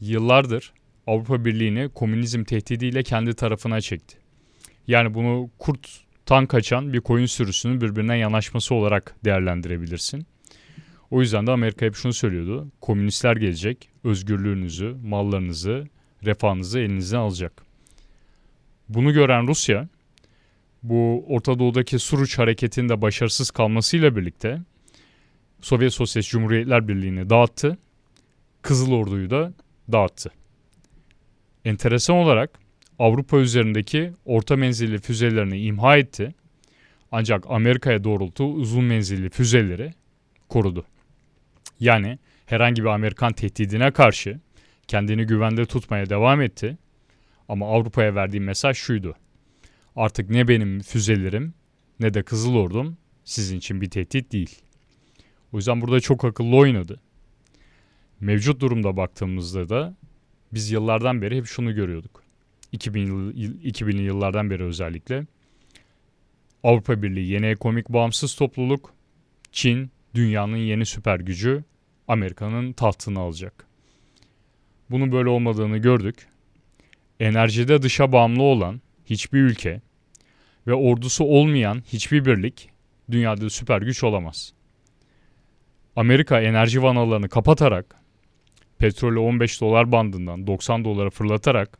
yıllardır 0.00 0.72
Avrupa 1.06 1.44
Birliği'ni 1.44 1.88
komünizm 1.88 2.44
tehdidiyle 2.44 3.02
kendi 3.02 3.34
tarafına 3.34 3.80
çekti. 3.80 4.16
Yani 4.86 5.14
bunu 5.14 5.50
kurttan 5.58 6.46
kaçan 6.46 6.92
bir 6.92 7.00
koyun 7.00 7.26
sürüsünün 7.26 7.80
birbirine 7.80 8.18
yanaşması 8.18 8.74
olarak 8.74 9.14
değerlendirebilirsin. 9.24 10.26
O 11.12 11.20
yüzden 11.20 11.46
de 11.46 11.50
Amerika 11.50 11.86
hep 11.86 11.94
şunu 11.94 12.12
söylüyordu. 12.12 12.68
Komünistler 12.80 13.36
gelecek, 13.36 13.88
özgürlüğünüzü, 14.04 14.96
mallarınızı, 15.04 15.88
refahınızı 16.24 16.78
elinizden 16.78 17.18
alacak. 17.18 17.62
Bunu 18.88 19.12
gören 19.12 19.48
Rusya 19.48 19.88
bu 20.82 21.24
Orta 21.28 21.58
Doğu'daki 21.58 21.98
Suruç 21.98 22.38
hareketinde 22.38 23.02
başarısız 23.02 23.50
kalmasıyla 23.50 24.16
birlikte 24.16 24.60
Sovyet 25.60 25.92
Sosyalist 25.92 26.30
Cumhuriyetler 26.30 26.88
Birliği'ni 26.88 27.30
dağıttı. 27.30 27.78
Kızıl 28.62 28.92
Ordu'yu 28.92 29.30
da 29.30 29.52
dağıttı. 29.92 30.30
Enteresan 31.64 32.16
olarak 32.16 32.50
Avrupa 32.98 33.38
üzerindeki 33.38 34.12
orta 34.24 34.56
menzilli 34.56 34.98
füzelerini 34.98 35.60
imha 35.60 35.96
etti. 35.96 36.34
Ancak 37.10 37.44
Amerika'ya 37.48 38.04
doğrulttuğu 38.04 38.52
uzun 38.52 38.84
menzilli 38.84 39.30
füzeleri 39.30 39.94
korudu. 40.48 40.84
Yani 41.80 42.18
herhangi 42.46 42.82
bir 42.82 42.88
Amerikan 42.88 43.32
tehdidine 43.32 43.90
karşı 43.90 44.40
kendini 44.88 45.26
güvende 45.26 45.66
tutmaya 45.66 46.10
devam 46.10 46.40
etti. 46.40 46.78
Ama 47.48 47.68
Avrupa'ya 47.68 48.14
verdiği 48.14 48.40
mesaj 48.40 48.76
şuydu. 48.76 49.14
Artık 49.96 50.30
ne 50.30 50.48
benim 50.48 50.80
füzelerim 50.80 51.54
ne 52.00 52.14
de 52.14 52.22
Kızıl 52.22 52.54
Ordum 52.54 52.96
sizin 53.24 53.58
için 53.58 53.80
bir 53.80 53.90
tehdit 53.90 54.32
değil. 54.32 54.62
O 55.52 55.56
yüzden 55.56 55.80
burada 55.80 56.00
çok 56.00 56.24
akıllı 56.24 56.56
oynadı. 56.56 57.00
Mevcut 58.20 58.60
durumda 58.60 58.96
baktığımızda 58.96 59.68
da 59.68 59.96
biz 60.52 60.70
yıllardan 60.70 61.22
beri 61.22 61.36
hep 61.36 61.46
şunu 61.46 61.74
görüyorduk. 61.74 62.22
2000 62.72 63.32
2000'li 63.62 64.02
yıllardan 64.02 64.50
beri 64.50 64.64
özellikle 64.64 65.26
Avrupa 66.62 67.02
Birliği 67.02 67.30
yeni 67.30 67.46
ekonomik 67.46 67.88
bağımsız 67.88 68.34
topluluk, 68.34 68.94
Çin 69.52 69.90
dünyanın 70.14 70.56
yeni 70.56 70.86
süper 70.86 71.20
gücü, 71.20 71.64
Amerika'nın 72.08 72.72
tahtını 72.72 73.20
alacak. 73.20 73.66
Bunun 74.90 75.12
böyle 75.12 75.28
olmadığını 75.28 75.78
gördük. 75.78 76.28
Enerjide 77.20 77.82
dışa 77.82 78.12
bağımlı 78.12 78.42
olan 78.42 78.80
hiçbir 79.04 79.38
ülke 79.38 79.80
ve 80.66 80.74
ordusu 80.74 81.24
olmayan 81.24 81.82
hiçbir 81.86 82.24
birlik 82.24 82.70
dünyada 83.10 83.50
süper 83.50 83.82
güç 83.82 84.04
olamaz. 84.04 84.52
Amerika 85.96 86.40
enerji 86.40 86.82
vanalarını 86.82 87.28
kapatarak 87.28 87.96
petrolü 88.78 89.18
15 89.18 89.60
dolar 89.60 89.92
bandından 89.92 90.46
90 90.46 90.84
dolara 90.84 91.10
fırlatarak 91.10 91.78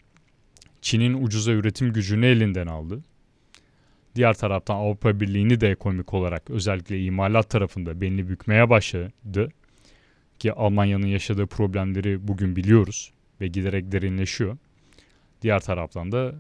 Çin'in 0.83 1.23
ucuza 1.25 1.53
üretim 1.53 1.93
gücünü 1.93 2.27
elinden 2.27 2.67
aldı. 2.67 3.05
Diğer 4.17 4.35
taraftan 4.35 4.77
Avrupa 4.77 5.21
Birliği'ni 5.21 5.61
de 5.61 5.71
ekonomik 5.71 6.15
olarak 6.15 6.51
özellikle 6.51 7.05
imalat 7.05 7.51
tarafında 7.51 8.01
belini 8.01 8.29
bükmeye 8.29 8.71
başladı. 8.71 9.49
Ki 10.39 10.53
Almanya'nın 10.53 11.07
yaşadığı 11.07 11.47
problemleri 11.47 12.29
bugün 12.29 12.57
biliyoruz 12.57 13.13
ve 13.41 13.49
giderek 13.49 13.93
derinleşiyor. 13.93 14.57
Diğer 15.43 15.61
taraftan 15.61 16.13
da 16.13 16.35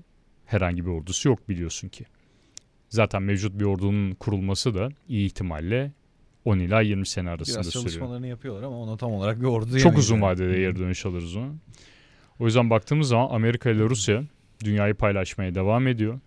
herhangi 0.47 0.87
bir 0.87 0.91
ordusu 0.91 1.29
yok 1.29 1.49
biliyorsun 1.49 1.89
ki. 1.89 2.05
Zaten 2.89 3.23
mevcut 3.23 3.61
bir 3.61 3.65
ordunun 3.65 4.13
kurulması 4.13 4.75
da 4.75 4.89
iyi 5.09 5.27
ihtimalle 5.27 5.93
10 6.45 6.59
ila 6.59 6.81
20 6.81 7.07
sene 7.07 7.31
arasında 7.31 7.57
Biraz 7.57 7.67
sürüyor. 7.67 7.85
çalışmalarını 7.85 8.27
yapıyorlar 8.27 8.63
ama 8.63 8.77
ona 8.77 8.97
tam 8.97 9.13
olarak 9.13 9.41
bir 9.41 9.47
ordu 9.47 9.79
Çok 9.79 9.99
uzun 9.99 10.23
vadede 10.23 10.59
geri 10.59 10.79
dönüş 10.79 11.07
alırız 11.07 11.37
onu. 11.37 11.55
O 12.39 12.47
yüzden 12.47 12.71
baktığımız 12.71 13.09
zaman 13.09 13.29
Amerika 13.31 13.71
ile 13.71 13.83
Rusya 13.83 14.25
dünyayı 14.65 14.95
paylaşmaya 14.95 15.55
devam 15.55 15.87
ediyor. 15.87 16.21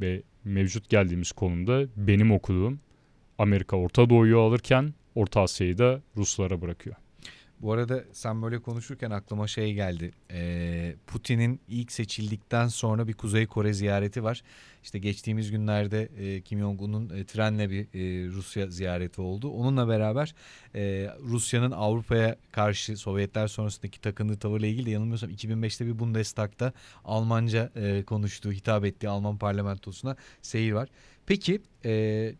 Ve 0.00 0.22
mevcut 0.48 0.88
geldiğimiz 0.88 1.32
konumda 1.32 1.86
benim 1.96 2.32
okuduğum 2.32 2.80
Amerika 3.38 3.76
Orta 3.76 4.10
Doğu'yu 4.10 4.40
alırken 4.40 4.94
Orta 5.14 5.40
Asya'yı 5.40 5.78
da 5.78 6.02
Ruslara 6.16 6.60
bırakıyor. 6.60 6.96
Bu 7.60 7.72
arada 7.72 8.04
sen 8.12 8.42
böyle 8.42 8.58
konuşurken 8.58 9.10
aklıma 9.10 9.46
şey 9.46 9.74
geldi. 9.74 10.12
Ee, 10.30 10.94
Putin'in 11.06 11.60
ilk 11.68 11.92
seçildikten 11.92 12.68
sonra 12.68 13.08
bir 13.08 13.12
Kuzey 13.12 13.46
Kore 13.46 13.72
ziyareti 13.72 14.24
var. 14.24 14.42
İşte 14.88 14.98
geçtiğimiz 14.98 15.50
günlerde 15.50 16.08
e, 16.18 16.40
Kim 16.40 16.58
Jong-un'un 16.58 17.10
e, 17.10 17.24
trenle 17.24 17.70
bir 17.70 17.80
e, 17.80 18.28
Rusya 18.28 18.66
ziyareti 18.70 19.20
oldu. 19.20 19.50
Onunla 19.50 19.88
beraber 19.88 20.34
Rusya'nın 21.20 21.70
Avrupa'ya 21.70 22.36
karşı 22.52 22.96
Sovyetler 22.96 23.48
sonrasındaki 23.48 24.00
takındığı 24.00 24.38
tavırla 24.38 24.66
ilgili 24.66 24.86
de 24.86 24.90
yanılmıyorsam 24.90 25.30
2005'te 25.30 25.86
bir 25.86 25.98
Bundestag'da 25.98 26.72
Almanca 27.04 27.72
e, 27.76 28.02
konuştuğu, 28.02 28.52
hitap 28.52 28.84
ettiği 28.84 29.08
Alman 29.08 29.38
parlamentosuna 29.38 30.16
seyir 30.42 30.72
var. 30.72 30.88
Peki 31.26 31.62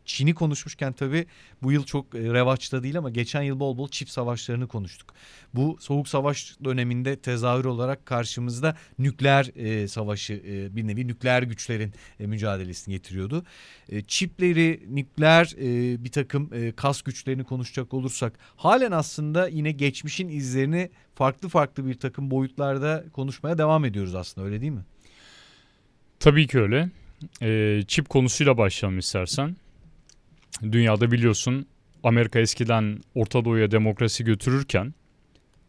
Çin'i 0.05 0.35
konuşmuşken 0.35 0.93
tabii 0.93 1.27
bu 1.63 1.73
yıl 1.73 1.85
çok 1.85 2.15
revaçta 2.15 2.83
değil 2.83 2.99
ama 2.99 3.11
geçen 3.11 3.43
yıl 3.43 3.61
bol 3.61 3.79
bol 3.79 3.89
çift 3.89 4.11
savaşlarını 4.11 4.69
konuştuk. 4.69 5.15
Bu 5.55 5.77
soğuk 5.81 6.09
savaş 6.09 6.57
döneminde 6.65 7.17
tezahür 7.17 7.65
olarak 7.65 8.07
karşımızda 8.07 8.77
nükleer 8.99 9.45
savaşı 9.87 10.43
bir 10.77 10.87
nevi 10.87 11.09
nükleer 11.09 11.43
güçlerin 11.43 11.93
e, 12.21 12.27
mücadelesini 12.39 12.95
getiriyordu. 12.95 13.45
E, 13.89 14.03
çipleri, 14.03 14.81
nükleer 14.89 15.55
e, 15.59 16.05
bir 16.05 16.13
takım 16.13 16.51
e, 16.55 16.73
kas 16.73 17.03
güçlerini 17.03 17.45
konuşacak 17.45 17.95
olursak 17.95 18.33
halen 18.57 18.93
aslında 18.93 19.49
yine 19.49 19.73
geçmişin 19.73 20.29
izlerini 20.29 20.91
farklı 21.15 21.49
farklı 21.49 21.87
bir 21.87 21.95
takım 21.95 22.31
boyutlarda 22.31 23.05
konuşmaya 23.13 23.59
devam 23.59 23.85
ediyoruz 23.85 24.15
aslında 24.15 24.47
öyle 24.47 24.61
değil 24.61 24.73
mi? 24.73 24.85
Tabii 26.21 26.47
ki 26.47 26.61
öyle. 26.61 26.91
E, 27.43 27.83
çip 27.89 28.09
konusuyla 28.09 28.59
başlayalım 28.59 28.99
istersen. 28.99 29.57
Dünyada 30.63 31.11
biliyorsun 31.11 31.67
Amerika 32.05 32.39
eskiden 32.39 33.01
Orta 33.15 33.45
Doğu'ya 33.45 33.71
demokrasi 33.71 34.25
götürürken 34.25 34.95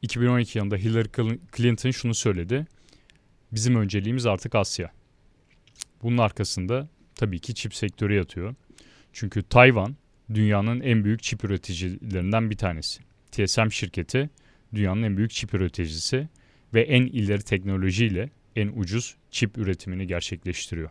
2012 0.01 0.57
yılında 0.57 0.75
Hillary 0.75 1.07
Clinton 1.57 1.91
şunu 1.91 2.13
söyledi. 2.13 2.67
Bizim 3.51 3.75
önceliğimiz 3.75 4.25
artık 4.25 4.55
Asya. 4.55 4.91
Bunun 6.03 6.17
arkasında 6.17 6.89
tabii 7.15 7.39
ki 7.39 7.53
çip 7.53 7.75
sektörü 7.75 8.15
yatıyor. 8.15 8.55
Çünkü 9.13 9.43
Tayvan 9.43 9.95
dünyanın 10.33 10.81
en 10.81 11.03
büyük 11.03 11.23
çip 11.23 11.43
üreticilerinden 11.43 12.49
bir 12.49 12.57
tanesi. 12.57 13.01
TSM 13.31 13.69
şirketi 13.69 14.29
dünyanın 14.75 15.03
en 15.03 15.17
büyük 15.17 15.31
çip 15.31 15.53
üreticisi 15.53 16.27
ve 16.73 16.81
en 16.81 17.01
ileri 17.01 17.41
teknolojiyle 17.41 18.29
en 18.55 18.67
ucuz 18.67 19.15
çip 19.31 19.57
üretimini 19.57 20.07
gerçekleştiriyor. 20.07 20.89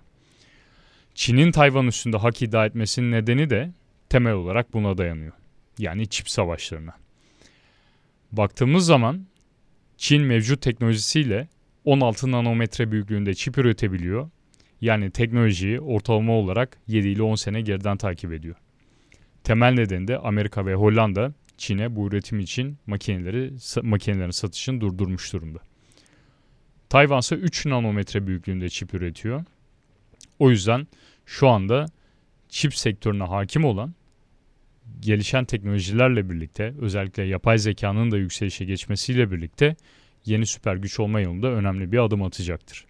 Çin'in 1.14 1.52
Tayvan 1.52 1.86
üstünde 1.86 2.16
hak 2.16 2.42
iddia 2.42 2.66
etmesinin 2.66 3.12
nedeni 3.12 3.50
de 3.50 3.72
temel 4.08 4.32
olarak 4.32 4.72
buna 4.72 4.98
dayanıyor. 4.98 5.32
Yani 5.78 6.08
çip 6.08 6.28
savaşlarına. 6.30 6.94
Baktığımız 8.32 8.86
zaman 8.86 9.26
Çin 9.96 10.22
mevcut 10.22 10.62
teknolojisiyle 10.62 11.48
16 11.84 12.30
nanometre 12.30 12.92
büyüklüğünde 12.92 13.34
çip 13.34 13.58
üretebiliyor. 13.58 14.30
Yani 14.80 15.10
teknolojiyi 15.10 15.80
ortalama 15.80 16.32
olarak 16.32 16.78
7 16.86 17.08
ile 17.08 17.22
10 17.22 17.34
sene 17.34 17.60
geriden 17.60 17.96
takip 17.96 18.32
ediyor. 18.32 18.56
Temel 19.44 19.72
nedeni 19.72 20.08
de 20.08 20.18
Amerika 20.18 20.66
ve 20.66 20.74
Hollanda 20.74 21.32
Çin'e 21.58 21.96
bu 21.96 22.08
üretim 22.08 22.40
için 22.40 22.78
makineleri 22.86 23.52
makinelerin 23.82 24.30
satışını 24.30 24.80
durdurmuş 24.80 25.32
durumda. 25.32 25.58
Tayvan 26.88 27.18
ise 27.18 27.34
3 27.34 27.66
nanometre 27.66 28.26
büyüklüğünde 28.26 28.68
çip 28.68 28.94
üretiyor. 28.94 29.44
O 30.38 30.50
yüzden 30.50 30.86
şu 31.26 31.48
anda 31.48 31.86
çip 32.48 32.74
sektörüne 32.74 33.24
hakim 33.24 33.64
olan 33.64 33.94
gelişen 35.00 35.44
teknolojilerle 35.44 36.30
birlikte 36.30 36.74
özellikle 36.78 37.22
yapay 37.22 37.58
zekanın 37.58 38.10
da 38.10 38.16
yükselişe 38.18 38.64
geçmesiyle 38.64 39.30
birlikte 39.30 39.76
yeni 40.24 40.46
süper 40.46 40.76
güç 40.76 41.00
olma 41.00 41.20
yolunda 41.20 41.48
önemli 41.48 41.92
bir 41.92 41.98
adım 41.98 42.22
atacaktır. 42.22 42.87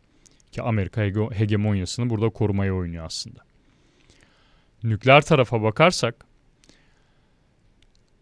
Ki 0.52 0.62
Amerika 0.62 1.02
hegemonyasını 1.32 2.10
burada 2.10 2.30
korumaya 2.30 2.74
oynuyor 2.74 3.04
aslında. 3.04 3.40
Nükleer 4.82 5.20
tarafa 5.22 5.62
bakarsak 5.62 6.14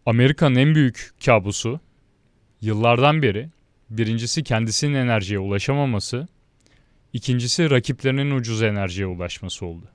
Amerika'nın 0.05 0.55
en 0.55 0.75
büyük 0.75 1.11
kabusu 1.25 1.79
yıllardan 2.61 3.21
beri 3.21 3.49
birincisi 3.89 4.43
kendisinin 4.43 4.93
enerjiye 4.93 5.39
ulaşamaması, 5.39 6.27
ikincisi 7.13 7.69
rakiplerinin 7.69 8.31
ucuz 8.31 8.63
enerjiye 8.63 9.07
ulaşması 9.07 9.65
oldu. 9.65 9.85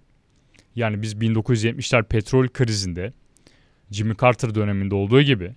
Yani 0.77 1.03
biz 1.03 1.14
1970'ler 1.14 2.05
petrol 2.05 2.49
krizinde 2.49 3.12
Jimmy 3.90 4.16
Carter 4.16 4.55
döneminde 4.55 4.95
olduğu 4.95 5.23
gibi 5.23 5.55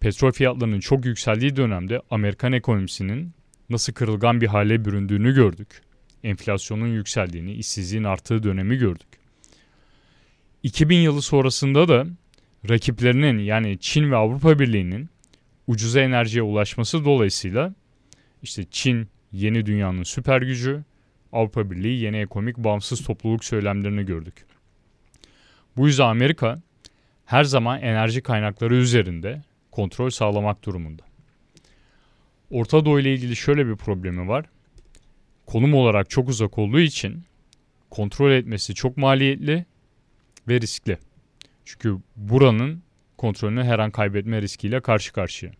petrol 0.00 0.32
fiyatlarının 0.32 0.80
çok 0.80 1.04
yükseldiği 1.04 1.56
dönemde 1.56 2.00
Amerikan 2.10 2.52
ekonomisinin 2.52 3.32
nasıl 3.70 3.92
kırılgan 3.92 4.40
bir 4.40 4.46
hale 4.46 4.84
büründüğünü 4.84 5.34
gördük. 5.34 5.82
Enflasyonun 6.24 6.86
yükseldiğini, 6.86 7.52
işsizliğin 7.52 8.04
arttığı 8.04 8.42
dönemi 8.42 8.76
gördük. 8.76 9.08
2000 10.62 10.96
yılı 10.96 11.22
sonrasında 11.22 11.88
da 11.88 12.06
rakiplerinin 12.68 13.38
yani 13.38 13.78
Çin 13.78 14.10
ve 14.10 14.16
Avrupa 14.16 14.58
Birliği'nin 14.58 15.10
ucuza 15.66 16.00
enerjiye 16.00 16.42
ulaşması 16.42 17.04
dolayısıyla 17.04 17.74
işte 18.42 18.64
Çin 18.70 19.08
yeni 19.32 19.66
dünyanın 19.66 20.02
süper 20.02 20.42
gücü, 20.42 20.84
Avrupa 21.32 21.70
Birliği 21.70 22.00
yeni 22.00 22.16
ekonomik 22.16 22.56
bağımsız 22.56 23.04
topluluk 23.04 23.44
söylemlerini 23.44 24.06
gördük. 24.06 24.34
Bu 25.76 25.86
yüzden 25.86 26.06
Amerika 26.06 26.62
her 27.24 27.44
zaman 27.44 27.82
enerji 27.82 28.22
kaynakları 28.22 28.74
üzerinde 28.74 29.42
kontrol 29.70 30.10
sağlamak 30.10 30.64
durumunda. 30.64 31.09
Orta 32.50 32.84
Doğu 32.84 33.00
ile 33.00 33.14
ilgili 33.14 33.36
şöyle 33.36 33.66
bir 33.66 33.76
problemi 33.76 34.28
var. 34.28 34.44
konum 35.46 35.74
olarak 35.74 36.10
çok 36.10 36.28
uzak 36.28 36.58
olduğu 36.58 36.80
için 36.80 37.24
kontrol 37.90 38.30
etmesi 38.30 38.74
çok 38.74 38.96
maliyetli 38.96 39.66
ve 40.48 40.60
riskli. 40.60 40.98
Çünkü 41.64 41.96
buranın 42.16 42.82
kontrolünü 43.16 43.64
her 43.64 43.78
an 43.78 43.90
kaybetme 43.90 44.42
riskiyle 44.42 44.80
karşı 44.80 45.12
karşıya. 45.12 45.52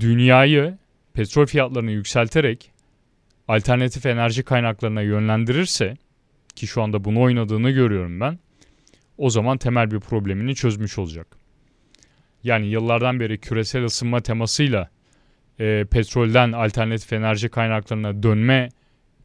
Dünyayı 0.00 0.78
petrol 1.12 1.46
fiyatlarını 1.46 1.90
yükselterek 1.90 2.72
alternatif 3.48 4.06
enerji 4.06 4.42
kaynaklarına 4.42 5.02
yönlendirirse 5.02 5.96
ki 6.56 6.66
şu 6.66 6.82
anda 6.82 7.04
bunu 7.04 7.20
oynadığını 7.20 7.70
görüyorum 7.70 8.20
ben. 8.20 8.38
O 9.18 9.30
zaman 9.30 9.58
temel 9.58 9.90
bir 9.90 10.00
problemini 10.00 10.54
çözmüş 10.54 10.98
olacak. 10.98 11.26
Yani 12.44 12.66
yıllardan 12.66 13.20
beri 13.20 13.38
küresel 13.38 13.84
ısınma 13.84 14.20
temasıyla 14.20 14.90
e, 15.60 15.84
petrolden 15.90 16.52
alternatif 16.52 17.12
enerji 17.12 17.48
kaynaklarına 17.48 18.22
dönme 18.22 18.68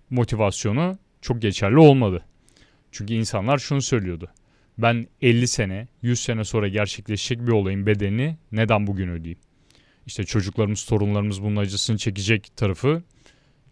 motivasyonu 0.10 0.98
çok 1.22 1.42
geçerli 1.42 1.80
olmadı. 1.80 2.26
Çünkü 2.92 3.14
insanlar 3.14 3.58
şunu 3.58 3.82
söylüyordu. 3.82 4.30
Ben 4.78 5.08
50 5.22 5.48
sene, 5.48 5.88
100 6.02 6.20
sene 6.20 6.44
sonra 6.44 6.68
gerçekleşecek 6.68 7.48
bir 7.48 7.52
olayın 7.52 7.86
bedelini 7.86 8.38
neden 8.52 8.88
bugün 8.88 9.10
ödeyeyim? 9.10 9.40
İşte 10.06 10.24
çocuklarımız, 10.24 10.86
torunlarımız 10.86 11.44
bunun 11.44 11.56
acısını 11.56 11.98
çekecek 11.98 12.52
tarafı 12.58 13.04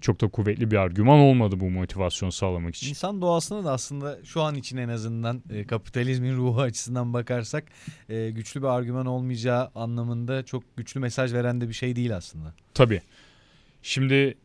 çok 0.03 0.21
da 0.21 0.27
kuvvetli 0.27 0.71
bir 0.71 0.75
argüman 0.75 1.19
olmadı 1.19 1.59
bu 1.59 1.69
motivasyon 1.69 2.29
sağlamak 2.29 2.75
için. 2.75 2.89
İnsan 2.89 3.21
doğasına 3.21 3.63
da 3.63 3.71
aslında 3.71 4.19
şu 4.25 4.41
an 4.41 4.55
için 4.55 4.77
en 4.77 4.89
azından 4.89 5.43
e, 5.49 5.67
kapitalizmin 5.67 6.35
ruhu 6.35 6.61
açısından 6.61 7.13
bakarsak 7.13 7.63
e, 8.09 8.29
güçlü 8.29 8.61
bir 8.61 8.67
argüman 8.67 9.05
olmayacağı 9.05 9.71
anlamında 9.75 10.45
çok 10.45 10.77
güçlü 10.77 10.99
mesaj 10.99 11.33
veren 11.33 11.61
de 11.61 11.69
bir 11.69 11.73
şey 11.73 11.95
değil 11.95 12.15
aslında. 12.15 12.53
Tabii. 12.73 13.01
Şimdi 13.81 14.37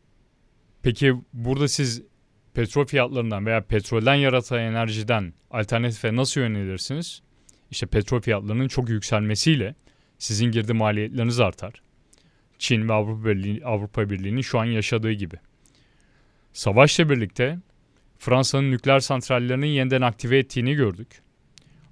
peki 0.82 1.14
burada 1.32 1.68
siz 1.68 2.02
petrol 2.54 2.86
fiyatlarından 2.86 3.46
veya 3.46 3.64
petrolden 3.64 4.14
yaratan 4.14 4.58
enerjiden 4.58 5.32
alternatife 5.50 6.16
nasıl 6.16 6.40
yönelirsiniz? 6.40 7.22
İşte 7.70 7.86
petrol 7.86 8.20
fiyatlarının 8.20 8.68
çok 8.68 8.88
yükselmesiyle 8.88 9.74
sizin 10.18 10.46
girdi 10.46 10.72
maliyetleriniz 10.72 11.40
artar. 11.40 11.82
Çin 12.58 12.88
ve 12.88 12.92
Avrupa 12.92 13.28
Birliği, 13.28 13.64
Avrupa 13.64 14.10
Birliği'nin 14.10 14.40
şu 14.40 14.58
an 14.58 14.64
yaşadığı 14.64 15.12
gibi. 15.12 15.36
Savaşla 16.58 17.10
birlikte 17.10 17.58
Fransa'nın 18.18 18.70
nükleer 18.70 19.00
santrallerinin 19.00 19.66
yeniden 19.66 20.02
aktive 20.02 20.38
ettiğini 20.38 20.74
gördük. 20.74 21.08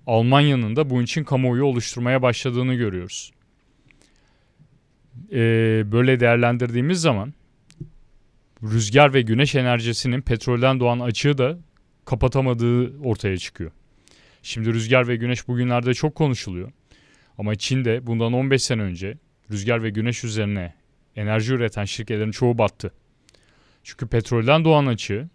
Almanya'nın 0.07 0.76
da 0.76 0.90
bunun 0.90 1.02
için 1.02 1.24
kamuoyu 1.24 1.64
oluşturmaya 1.64 2.22
başladığını 2.22 2.74
görüyoruz. 2.74 3.33
Ee, 5.33 5.83
böyle 5.92 6.20
değerlendirdiğimiz 6.20 7.00
zaman 7.00 7.35
rüzgar 8.62 9.14
ve 9.14 9.22
güneş 9.22 9.55
enerjisinin 9.55 10.20
petrolden 10.20 10.81
doğan 10.81 11.00
açığı 11.00 11.38
da 11.38 11.59
kapatamadığı 12.05 12.98
ortaya 12.98 13.38
çıkıyor. 13.38 13.70
Şimdi 14.42 14.72
rüzgar 14.72 15.09
ve 15.09 15.16
güneş 15.16 15.48
bugünlerde 15.48 15.94
çok 15.94 16.14
konuşuluyor. 16.14 16.72
Ama 17.38 17.55
Çin'de 17.55 18.07
bundan 18.07 18.33
15 18.33 18.62
sene 18.62 18.83
önce 18.83 19.18
rüzgar 19.50 19.83
ve 19.83 19.90
güneş 19.90 20.24
üzerine 20.24 20.74
enerji 21.16 21.55
üreten 21.55 21.85
şirketlerin 21.85 22.31
çoğu 22.31 22.59
battı. 22.59 22.92
Çünkü 23.87 24.07
petrolden 24.07 24.64
doğan 24.64 24.87
açığı 24.87 25.29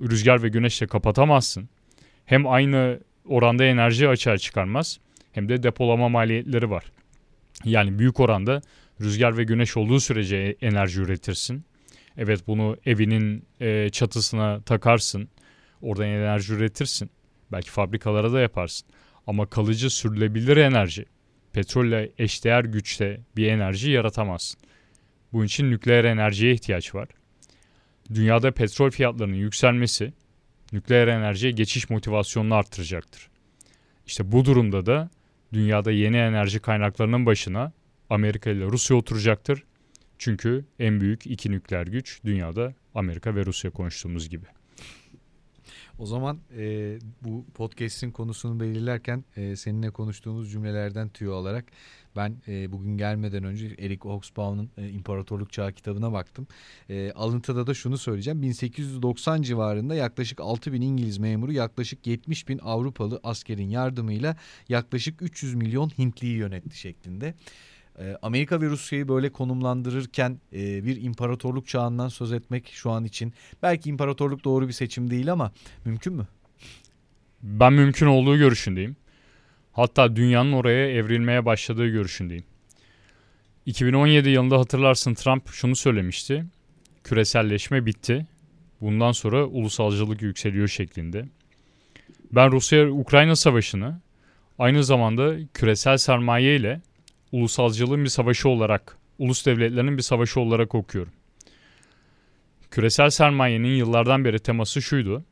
rüzgar 0.00 0.42
ve 0.42 0.48
güneşle 0.48 0.86
kapatamazsın. 0.86 1.68
Hem 2.24 2.46
aynı 2.46 3.00
oranda 3.24 3.64
enerji 3.64 4.08
açığa 4.08 4.38
çıkarmaz 4.38 5.00
hem 5.32 5.48
de 5.48 5.62
depolama 5.62 6.08
maliyetleri 6.08 6.70
var. 6.70 6.84
Yani 7.64 7.98
büyük 7.98 8.20
oranda 8.20 8.62
rüzgar 9.00 9.36
ve 9.36 9.44
güneş 9.44 9.76
olduğu 9.76 10.00
sürece 10.00 10.56
enerji 10.60 11.00
üretirsin. 11.00 11.64
Evet 12.16 12.46
bunu 12.46 12.76
evinin 12.86 13.44
e, 13.60 13.90
çatısına 13.90 14.60
takarsın. 14.60 15.28
Oradan 15.82 16.06
enerji 16.06 16.54
üretirsin. 16.54 17.10
Belki 17.52 17.70
fabrikalara 17.70 18.32
da 18.32 18.40
yaparsın. 18.40 18.88
Ama 19.26 19.46
kalıcı 19.46 19.90
sürülebilir 19.90 20.56
enerji, 20.56 21.04
petrolle 21.52 22.12
eşdeğer 22.18 22.64
güçte 22.64 23.20
bir 23.36 23.46
enerji 23.46 23.90
yaratamazsın. 23.90 24.60
Bunun 25.32 25.44
için 25.44 25.70
nükleer 25.70 26.04
enerjiye 26.04 26.52
ihtiyaç 26.52 26.94
var. 26.94 27.08
Dünyada 28.14 28.50
petrol 28.52 28.90
fiyatlarının 28.90 29.36
yükselmesi 29.36 30.12
nükleer 30.72 31.08
enerjiye 31.08 31.52
geçiş 31.52 31.90
motivasyonunu 31.90 32.54
arttıracaktır. 32.54 33.28
İşte 34.06 34.32
bu 34.32 34.44
durumda 34.44 34.86
da 34.86 35.10
dünyada 35.52 35.90
yeni 35.90 36.16
enerji 36.16 36.60
kaynaklarının 36.60 37.26
başına 37.26 37.72
Amerika 38.10 38.50
ile 38.50 38.64
Rusya 38.64 38.96
oturacaktır. 38.96 39.64
Çünkü 40.18 40.64
en 40.78 41.00
büyük 41.00 41.26
iki 41.26 41.50
nükleer 41.50 41.86
güç 41.86 42.20
dünyada 42.24 42.74
Amerika 42.94 43.34
ve 43.34 43.46
Rusya 43.46 43.70
konuştuğumuz 43.70 44.28
gibi. 44.28 44.46
O 45.98 46.06
zaman 46.06 46.38
e, 46.56 46.98
bu 47.22 47.44
podcast'in 47.54 48.10
konusunu 48.10 48.60
belirlerken 48.60 49.24
e, 49.36 49.56
seninle 49.56 49.90
konuştuğumuz 49.90 50.52
cümlelerden 50.52 51.08
tüyo 51.08 51.34
alarak 51.34 51.64
ben 52.16 52.36
e, 52.48 52.72
bugün 52.72 52.98
gelmeden 52.98 53.44
önce 53.44 53.66
Eric 53.66 54.08
Hobsbawm'ın 54.08 54.70
e, 54.78 54.88
İmparatorluk 54.88 55.52
Çağı 55.52 55.72
kitabına 55.72 56.12
baktım. 56.12 56.46
E, 56.90 57.12
alıntıda 57.12 57.66
da 57.66 57.74
şunu 57.74 57.98
söyleyeceğim. 57.98 58.42
1890 58.42 59.42
civarında 59.42 59.94
yaklaşık 59.94 60.40
6 60.40 60.72
bin 60.72 60.82
İngiliz 60.82 61.18
memuru 61.18 61.52
yaklaşık 61.52 62.06
70 62.06 62.48
bin 62.48 62.58
Avrupalı 62.58 63.20
askerin 63.22 63.68
yardımıyla 63.68 64.36
yaklaşık 64.68 65.22
300 65.22 65.54
milyon 65.54 65.88
Hintliyi 65.88 66.36
yönetti 66.36 66.78
şeklinde. 66.78 67.34
Ee, 67.98 68.16
Amerika 68.22 68.60
ve 68.60 68.66
Rusya'yı 68.66 69.08
böyle 69.08 69.32
konumlandırırken 69.32 70.40
e, 70.52 70.84
bir 70.84 71.02
imparatorluk 71.02 71.68
çağından 71.68 72.08
söz 72.08 72.32
etmek 72.32 72.68
şu 72.72 72.90
an 72.90 73.04
için 73.04 73.32
belki 73.62 73.90
imparatorluk 73.90 74.44
doğru 74.44 74.68
bir 74.68 74.72
seçim 74.72 75.10
değil 75.10 75.32
ama 75.32 75.52
mümkün 75.84 76.12
mü? 76.12 76.26
Ben 77.42 77.72
mümkün 77.72 78.06
olduğu 78.06 78.36
görüşündeyim. 78.36 78.96
Hatta 79.76 80.16
dünyanın 80.16 80.52
oraya 80.52 80.90
evrilmeye 80.90 81.44
başladığı 81.44 81.88
görüşündeyim. 81.88 82.44
2017 83.66 84.28
yılında 84.28 84.58
hatırlarsın 84.58 85.14
Trump 85.14 85.48
şunu 85.48 85.76
söylemişti. 85.76 86.44
Küreselleşme 87.04 87.86
bitti. 87.86 88.26
Bundan 88.80 89.12
sonra 89.12 89.46
ulusalcılık 89.46 90.22
yükseliyor 90.22 90.68
şeklinde. 90.68 91.24
Ben 92.32 92.52
Rusya-Ukrayna 92.52 93.36
savaşını 93.36 94.00
aynı 94.58 94.84
zamanda 94.84 95.34
küresel 95.54 95.96
sermaye 95.96 96.56
ile 96.56 96.80
ulusalcılığın 97.32 98.04
bir 98.04 98.08
savaşı 98.08 98.48
olarak, 98.48 98.98
ulus 99.18 99.46
devletlerinin 99.46 99.96
bir 99.96 100.02
savaşı 100.02 100.40
olarak 100.40 100.74
okuyorum. 100.74 101.12
Küresel 102.70 103.10
sermayenin 103.10 103.76
yıllardan 103.76 104.24
beri 104.24 104.38
teması 104.38 104.82
şuydu. 104.82 105.24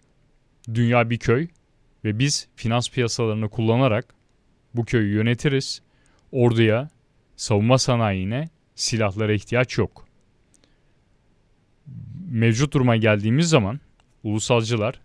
Dünya 0.75 1.11
bir 1.11 1.19
köy 1.19 1.49
ve 2.05 2.19
biz 2.19 2.49
finans 2.57 2.91
piyasalarını 2.91 3.49
kullanarak 3.49 4.15
bu 4.75 4.85
köyü 4.85 5.15
yönetiriz. 5.15 5.83
Orduya, 6.33 6.89
savunma 7.37 7.79
sanayine, 7.79 8.49
silahlara 8.75 9.33
ihtiyaç 9.33 9.79
yok. 9.79 10.07
Mevcut 12.31 12.75
duruma 12.75 12.97
geldiğimiz 12.97 13.49
zaman 13.49 13.81
ulusalcılar 14.23 15.01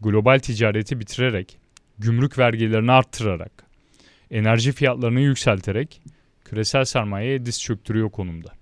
global 0.00 0.38
ticareti 0.38 1.00
bitirerek, 1.00 1.58
gümrük 1.98 2.38
vergilerini 2.38 2.92
arttırarak, 2.92 3.52
enerji 4.30 4.72
fiyatlarını 4.72 5.20
yükselterek 5.20 6.02
küresel 6.44 6.84
sermayeye 6.84 7.46
diz 7.46 7.62
çöktürüyor 7.62 8.10
konumda. 8.10 8.52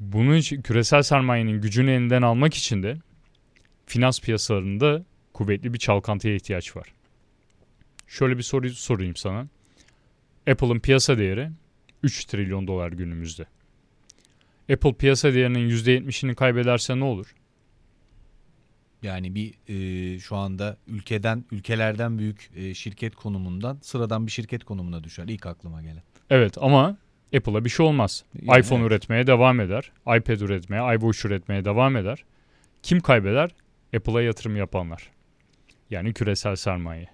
Bunun 0.00 0.36
için 0.36 0.62
küresel 0.62 1.02
sermayenin 1.02 1.60
gücünü 1.60 1.90
elinden 1.90 2.22
almak 2.22 2.54
için 2.54 2.82
de 2.82 2.96
finans 3.86 4.20
piyasalarında 4.20 5.04
kuvvetli 5.32 5.74
bir 5.74 5.78
çalkantıya 5.78 6.34
ihtiyaç 6.34 6.76
var. 6.76 6.94
Şöyle 8.14 8.38
bir 8.38 8.42
soru 8.42 8.70
sorayım 8.70 9.16
sana. 9.16 9.46
Apple'ın 10.50 10.78
piyasa 10.78 11.18
değeri 11.18 11.50
3 12.02 12.24
trilyon 12.24 12.66
dolar 12.66 12.92
günümüzde. 12.92 13.46
Apple 14.72 14.94
piyasa 14.94 15.34
değerinin 15.34 15.70
%70'ini 15.70 16.34
kaybederse 16.34 17.00
ne 17.00 17.04
olur? 17.04 17.34
Yani 19.02 19.34
bir 19.34 19.54
e, 19.68 20.18
şu 20.18 20.36
anda 20.36 20.76
ülkeden 20.86 21.44
ülkelerden 21.50 22.18
büyük 22.18 22.50
e, 22.56 22.74
şirket 22.74 23.14
konumundan 23.14 23.78
sıradan 23.82 24.26
bir 24.26 24.32
şirket 24.32 24.64
konumuna 24.64 25.04
düşer 25.04 25.24
ilk 25.28 25.46
aklıma 25.46 25.82
gelen. 25.82 26.02
Evet 26.30 26.58
ama 26.60 26.96
Apple'a 27.36 27.64
bir 27.64 27.70
şey 27.70 27.86
olmaz. 27.86 28.24
Yani 28.42 28.60
iPhone 28.60 28.80
evet. 28.80 28.90
üretmeye 28.90 29.26
devam 29.26 29.60
eder. 29.60 29.92
iPad 30.00 30.40
üretmeye, 30.40 30.94
iWatch 30.94 31.26
üretmeye 31.26 31.64
devam 31.64 31.96
eder. 31.96 32.24
Kim 32.82 33.00
kaybeder? 33.00 33.50
Apple'a 33.96 34.22
yatırım 34.22 34.56
yapanlar. 34.56 35.10
Yani 35.90 36.12
küresel 36.12 36.56
sermaye. 36.56 37.13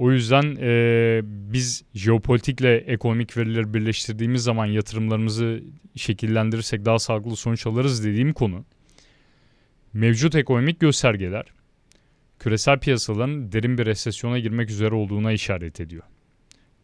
O 0.00 0.12
yüzden 0.12 0.56
e, 0.60 1.20
biz 1.24 1.84
jeopolitikle 1.94 2.76
ekonomik 2.76 3.36
verileri 3.36 3.74
birleştirdiğimiz 3.74 4.42
zaman 4.42 4.66
yatırımlarımızı 4.66 5.62
şekillendirirsek 5.96 6.84
daha 6.84 6.98
sağlıklı 6.98 7.36
sonuç 7.36 7.66
alırız 7.66 8.04
dediğim 8.04 8.32
konu. 8.32 8.64
Mevcut 9.92 10.34
ekonomik 10.34 10.80
göstergeler 10.80 11.44
küresel 12.38 12.78
piyasaların 12.78 13.52
derin 13.52 13.78
bir 13.78 13.86
resesyona 13.86 14.38
girmek 14.38 14.70
üzere 14.70 14.94
olduğuna 14.94 15.32
işaret 15.32 15.80
ediyor. 15.80 16.02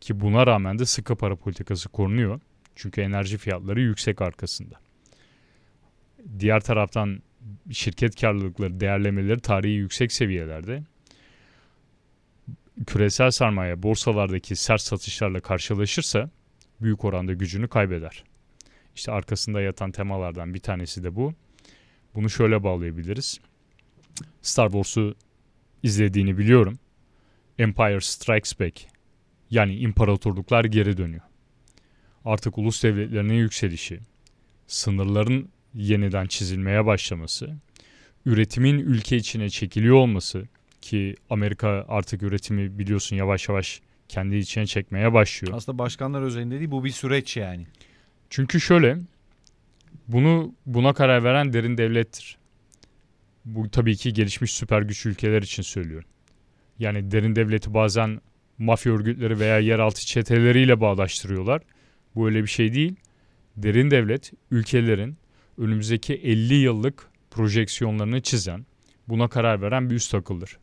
Ki 0.01 0.21
buna 0.21 0.47
rağmen 0.47 0.79
de 0.79 0.87
sıkı 0.87 1.17
para 1.17 1.37
politikası 1.37 1.89
korunuyor. 1.89 2.41
Çünkü 2.75 3.01
enerji 3.01 3.39
fiyatları 3.39 3.81
yüksek 3.81 4.23
arkasında. 4.23 4.75
diğer 6.39 6.61
taraftan 6.61 7.23
şirket 7.73 8.21
karlılıkları, 8.21 8.81
değerlemeleri 8.81 9.41
tarihi 9.41 9.75
yüksek 9.75 10.13
seviyelerde. 10.13 10.83
Küresel 12.87 13.31
sermaye 13.31 13.83
borsalardaki 13.83 14.57
sert 14.57 14.81
satışlarla 14.81 15.41
karşılaşırsa 15.41 16.31
büyük 16.81 17.05
oranda 17.05 17.33
gücünü 17.33 17.69
kaybeder. 17.69 18.25
İşte 18.97 19.13
arkasında 19.13 19.61
yatan 19.61 19.91
temalardan 19.91 20.55
bir 20.55 20.61
tanesi 20.61 21.05
de 21.05 21.17
bu. 21.17 21.35
Bunu 22.15 22.31
şöyle 22.31 22.63
bağlayabiliriz. 22.63 23.41
Star 24.43 24.67
Wars'u 24.67 25.15
izlediğini 25.83 26.39
biliyorum. 26.39 26.79
Empire 27.59 28.01
Strikes 28.01 28.61
Back 28.61 28.87
yani 29.51 29.77
imparatorluklar 29.77 30.65
geri 30.65 30.97
dönüyor. 30.97 31.23
Artık 32.25 32.59
ulus 32.59 32.83
devletlerinin 32.83 33.35
yükselişi, 33.35 34.01
sınırların 34.67 35.49
yeniden 35.75 36.27
çizilmeye 36.27 36.87
başlaması, 36.87 37.57
üretimin 38.27 38.79
ülke 38.79 39.17
içine 39.17 39.51
çekiliyor 39.51 39.97
olması 39.97 40.49
ki 40.87 41.15
Amerika 41.31 41.85
artık 41.89 42.23
üretimi 42.23 42.79
biliyorsun 42.79 43.17
yavaş 43.17 43.49
yavaş 43.49 43.81
kendi 44.09 44.37
içine 44.37 44.67
çekmeye 44.67 45.13
başlıyor. 45.13 45.55
Aslında 45.57 45.79
başkanlar 45.79 46.23
özelinde 46.23 46.59
değil 46.59 46.71
bu 46.71 46.85
bir 46.85 46.91
süreç 46.91 47.37
yani. 47.37 47.67
Çünkü 48.31 48.61
şöyle 48.61 48.99
bunu 50.09 50.55
buna 50.67 50.93
karar 50.93 51.25
veren 51.25 51.53
derin 51.53 51.79
devlettir. 51.79 52.39
Bu 53.45 53.71
tabii 53.71 53.97
ki 53.97 54.13
gelişmiş 54.13 54.53
süper 54.53 54.83
güç 54.83 55.07
ülkeler 55.07 55.43
için 55.43 55.63
söylüyorum. 55.63 56.09
Yani 56.79 57.11
derin 57.11 57.37
devleti 57.37 57.75
bazen 57.75 58.21
mafya 58.59 58.93
örgütleri 58.93 59.41
veya 59.41 59.59
yeraltı 59.59 60.07
çeteleriyle 60.07 60.81
bağdaştırıyorlar. 60.81 61.63
Bu 62.15 62.27
öyle 62.27 62.43
bir 62.43 62.49
şey 62.49 62.75
değil. 62.75 62.97
Derin 63.57 63.91
devlet 63.91 64.33
ülkelerin 64.51 65.17
önümüzdeki 65.59 66.15
50 66.15 66.55
yıllık 66.55 67.09
projeksiyonlarını 67.31 68.21
çizen, 68.21 68.67
buna 69.09 69.29
karar 69.29 69.63
veren 69.63 69.91
bir 69.91 69.95
üst 69.95 70.15
akıldır. 70.15 70.59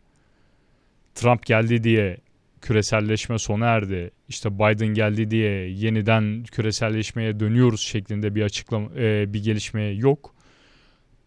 Trump 1.15 1.45
geldi 1.45 1.83
diye 1.83 2.17
küreselleşme 2.61 3.39
sona 3.39 3.65
erdi. 3.65 4.11
İşte 4.27 4.55
Biden 4.55 4.87
geldi 4.87 5.31
diye 5.31 5.69
yeniden 5.69 6.43
küreselleşmeye 6.43 7.39
dönüyoruz 7.39 7.81
şeklinde 7.81 8.35
bir 8.35 8.41
açıklama 8.41 8.89
e, 8.95 9.33
bir 9.33 9.43
gelişme 9.43 9.83
yok. 9.83 10.35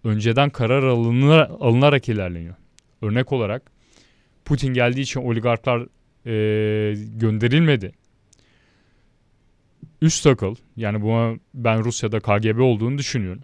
Önceden 0.05 0.51
karar 0.51 0.83
alınır, 0.83 1.39
alınarak 1.39 2.09
ilerleniyor. 2.09 2.55
Örnek 3.03 3.33
olarak 3.33 3.63
Putin 4.45 4.75
geldiği 4.75 5.01
için 5.01 5.21
oligarklar 5.21 5.87
e, 6.27 6.95
gönderilmedi. 6.95 7.93
Üst 10.03 10.27
akıl 10.27 10.55
yani 10.77 11.03
buna 11.03 11.37
ben 11.55 11.85
Rusya'da 11.85 12.21
KGB 12.21 12.61
olduğunu 12.61 12.99
düşünüyorum. 12.99 13.43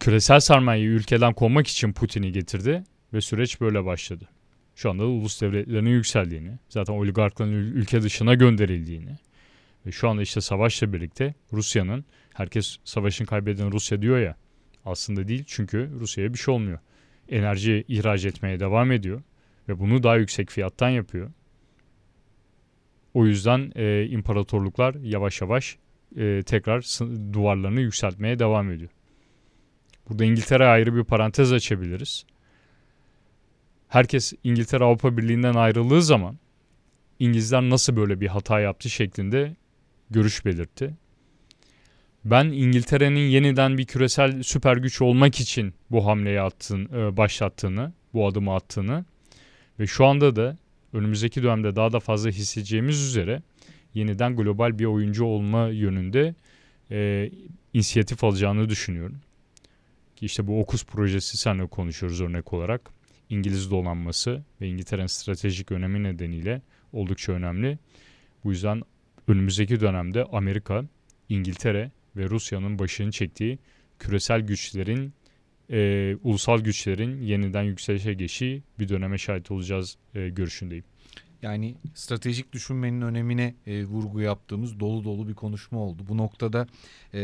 Küresel 0.00 0.40
sermayeyi 0.40 0.88
ülkeden 0.88 1.32
konmak 1.32 1.66
için 1.66 1.92
Putin'i 1.92 2.32
getirdi 2.32 2.84
ve 3.14 3.20
süreç 3.20 3.60
böyle 3.60 3.84
başladı. 3.84 4.28
Şu 4.74 4.90
anda 4.90 5.02
da 5.02 5.06
ulus 5.06 5.42
devletlerinin 5.42 5.90
yükseldiğini, 5.90 6.58
zaten 6.68 6.94
oligarkların 6.94 7.52
ülke 7.52 8.02
dışına 8.02 8.34
gönderildiğini 8.34 9.16
ve 9.86 9.92
şu 9.92 10.08
anda 10.08 10.22
işte 10.22 10.40
savaşla 10.40 10.92
birlikte 10.92 11.34
Rusya'nın, 11.52 12.04
herkes 12.34 12.76
savaşın 12.84 13.24
kaybeden 13.24 13.72
Rusya 13.72 14.02
diyor 14.02 14.18
ya, 14.18 14.36
aslında 14.84 15.28
değil 15.28 15.44
çünkü 15.46 15.90
Rusya'ya 16.00 16.32
bir 16.32 16.38
şey 16.38 16.54
olmuyor. 16.54 16.78
Enerji 17.28 17.84
ihraç 17.88 18.24
etmeye 18.24 18.60
devam 18.60 18.92
ediyor 18.92 19.22
ve 19.68 19.78
bunu 19.78 20.02
daha 20.02 20.16
yüksek 20.16 20.50
fiyattan 20.50 20.88
yapıyor. 20.88 21.30
O 23.14 23.26
yüzden 23.26 23.72
e, 23.74 24.06
imparatorluklar 24.06 24.94
yavaş 24.94 25.40
yavaş 25.40 25.76
e, 26.16 26.42
tekrar 26.42 26.80
duvarlarını 27.32 27.80
yükseltmeye 27.80 28.38
devam 28.38 28.70
ediyor. 28.70 28.90
Burada 30.08 30.24
İngiltere 30.24 30.66
ayrı 30.66 30.96
bir 30.96 31.04
parantez 31.04 31.52
açabiliriz. 31.52 32.24
Herkes 33.90 34.32
İngiltere 34.44 34.84
Avrupa 34.84 35.16
Birliği'nden 35.16 35.54
ayrıldığı 35.54 36.02
zaman 36.02 36.38
İngilizler 37.18 37.62
nasıl 37.62 37.96
böyle 37.96 38.20
bir 38.20 38.26
hata 38.26 38.60
yaptı 38.60 38.90
şeklinde 38.90 39.56
görüş 40.10 40.44
belirtti. 40.44 40.94
Ben 42.24 42.44
İngiltere'nin 42.44 43.28
yeniden 43.28 43.78
bir 43.78 43.84
küresel 43.84 44.42
süper 44.42 44.76
güç 44.76 45.02
olmak 45.02 45.40
için 45.40 45.74
bu 45.90 46.06
hamleyi 46.06 46.40
attığını, 46.40 47.16
başlattığını, 47.16 47.92
bu 48.14 48.26
adımı 48.26 48.54
attığını 48.54 49.04
ve 49.78 49.86
şu 49.86 50.06
anda 50.06 50.36
da 50.36 50.56
önümüzdeki 50.92 51.42
dönemde 51.42 51.76
daha 51.76 51.92
da 51.92 52.00
fazla 52.00 52.30
hissedeceğimiz 52.30 53.02
üzere 53.02 53.42
yeniden 53.94 54.36
global 54.36 54.78
bir 54.78 54.84
oyuncu 54.84 55.24
olma 55.24 55.68
yönünde 55.68 56.34
e, 56.90 57.30
inisiyatif 57.74 58.24
alacağını 58.24 58.68
düşünüyorum. 58.68 59.16
Ki 60.16 60.26
işte 60.26 60.46
bu 60.46 60.60
Okus 60.60 60.84
projesi 60.84 61.36
seninle 61.36 61.66
konuşuyoruz 61.66 62.20
örnek 62.20 62.52
olarak. 62.52 62.99
İngiliz 63.30 63.70
donanması 63.70 64.42
ve 64.60 64.68
İngiltere'nin 64.68 65.06
stratejik 65.06 65.72
önemi 65.72 66.02
nedeniyle 66.02 66.62
oldukça 66.92 67.32
önemli. 67.32 67.78
Bu 68.44 68.50
yüzden 68.50 68.82
önümüzdeki 69.28 69.80
dönemde 69.80 70.24
Amerika, 70.24 70.84
İngiltere 71.28 71.90
ve 72.16 72.24
Rusya'nın 72.30 72.78
başını 72.78 73.10
çektiği 73.10 73.58
küresel 73.98 74.40
güçlerin, 74.40 75.12
e, 75.70 76.16
ulusal 76.22 76.60
güçlerin 76.60 77.22
yeniden 77.22 77.62
yükselişe 77.62 78.14
geçtiği 78.14 78.62
bir 78.78 78.88
döneme 78.88 79.18
şahit 79.18 79.50
olacağız 79.50 79.96
e, 80.14 80.28
görüşündeyim. 80.28 80.84
Yani 81.42 81.74
stratejik 81.94 82.52
düşünmenin 82.52 83.00
önemine 83.00 83.54
e, 83.66 83.84
vurgu 83.84 84.20
yaptığımız 84.20 84.80
dolu 84.80 85.04
dolu 85.04 85.28
bir 85.28 85.34
konuşma 85.34 85.78
oldu. 85.78 86.02
Bu 86.08 86.16
noktada 86.16 86.66
e, 87.14 87.18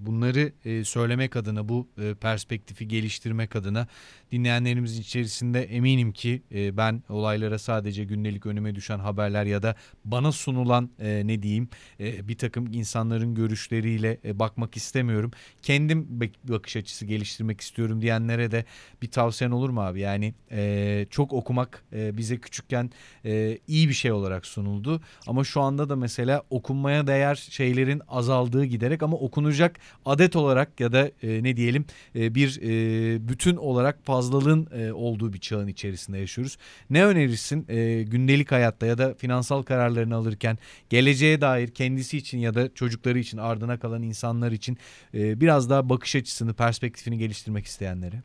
bunları 0.00 0.52
e, 0.64 0.84
söylemek 0.84 1.36
adına, 1.36 1.68
bu 1.68 1.88
e, 1.98 2.14
perspektifi 2.14 2.88
geliştirmek 2.88 3.56
adına 3.56 3.86
dinleyenlerimizin 4.32 5.00
içerisinde 5.00 5.62
eminim 5.62 6.12
ki 6.12 6.42
e, 6.54 6.76
ben 6.76 7.02
olaylara 7.08 7.58
sadece 7.58 8.04
gündelik 8.04 8.46
önüme 8.46 8.74
düşen 8.74 8.98
haberler 8.98 9.44
ya 9.44 9.62
da 9.62 9.74
bana 10.04 10.32
sunulan 10.32 10.90
e, 10.98 11.22
ne 11.26 11.42
diyeyim 11.42 11.68
e, 12.00 12.28
bir 12.28 12.38
takım 12.38 12.72
insanların 12.72 13.34
görüşleriyle 13.34 14.18
e, 14.24 14.38
bakmak 14.38 14.76
istemiyorum. 14.76 15.30
Kendim 15.62 16.20
bakış 16.44 16.76
açısı 16.76 17.06
geliştirmek 17.06 17.60
istiyorum 17.60 18.02
diyenlere 18.02 18.50
de 18.50 18.64
bir 19.02 19.10
tavsiyen 19.10 19.50
olur 19.50 19.70
mu 19.70 19.80
abi? 19.80 20.00
Yani 20.00 20.34
e, 20.50 21.06
çok 21.10 21.32
okumak 21.32 21.84
e, 21.92 22.16
bize 22.16 22.36
küçükken 22.36 22.90
e, 23.24 23.58
iyi 23.68 23.88
bir 23.88 23.94
şey 23.94 24.12
olarak 24.12 24.46
sunuldu. 24.46 25.00
Ama 25.26 25.44
şu 25.44 25.60
anda 25.60 25.88
da 25.88 25.96
mesela 25.96 26.42
okunmaya 26.50 27.06
değer 27.06 27.34
şeylerin 27.34 28.02
azaldığı 28.08 28.64
giderek 28.64 29.02
ama 29.02 29.16
okunacak 29.16 29.80
adet 30.04 30.36
olarak 30.36 30.80
ya 30.80 30.92
da 30.92 31.10
e, 31.22 31.42
ne 31.42 31.56
diyelim 31.56 31.84
e, 32.14 32.34
bir 32.34 32.60
e, 32.62 33.28
bütün 33.28 33.56
olarak 33.56 34.04
fazlalığın 34.04 34.68
e, 34.72 34.92
olduğu 34.92 35.32
bir 35.32 35.38
çağın 35.38 35.66
içerisinde 35.66 36.18
yaşıyoruz. 36.18 36.56
Ne 36.90 37.04
önerirsin 37.04 37.66
e, 37.68 38.02
gündelik 38.02 38.52
hayatta 38.52 38.86
ya 38.86 38.98
da 38.98 39.14
finansal 39.14 39.62
kararlarını 39.62 40.14
alırken 40.14 40.58
geleceğe 40.90 41.40
dair 41.40 41.68
kendisi 41.68 42.16
için 42.16 42.38
ya 42.38 42.54
da 42.54 42.74
çocukları 42.74 43.18
için 43.18 43.38
ardına 43.38 43.78
kalan 43.78 44.02
insanlar 44.02 44.52
için 44.52 44.78
e, 45.14 45.40
biraz 45.40 45.70
daha 45.70 45.88
bakış 45.88 46.16
açısını, 46.16 46.54
perspektifini 46.54 47.18
geliştirmek 47.18 47.66
isteyenlere? 47.66 48.22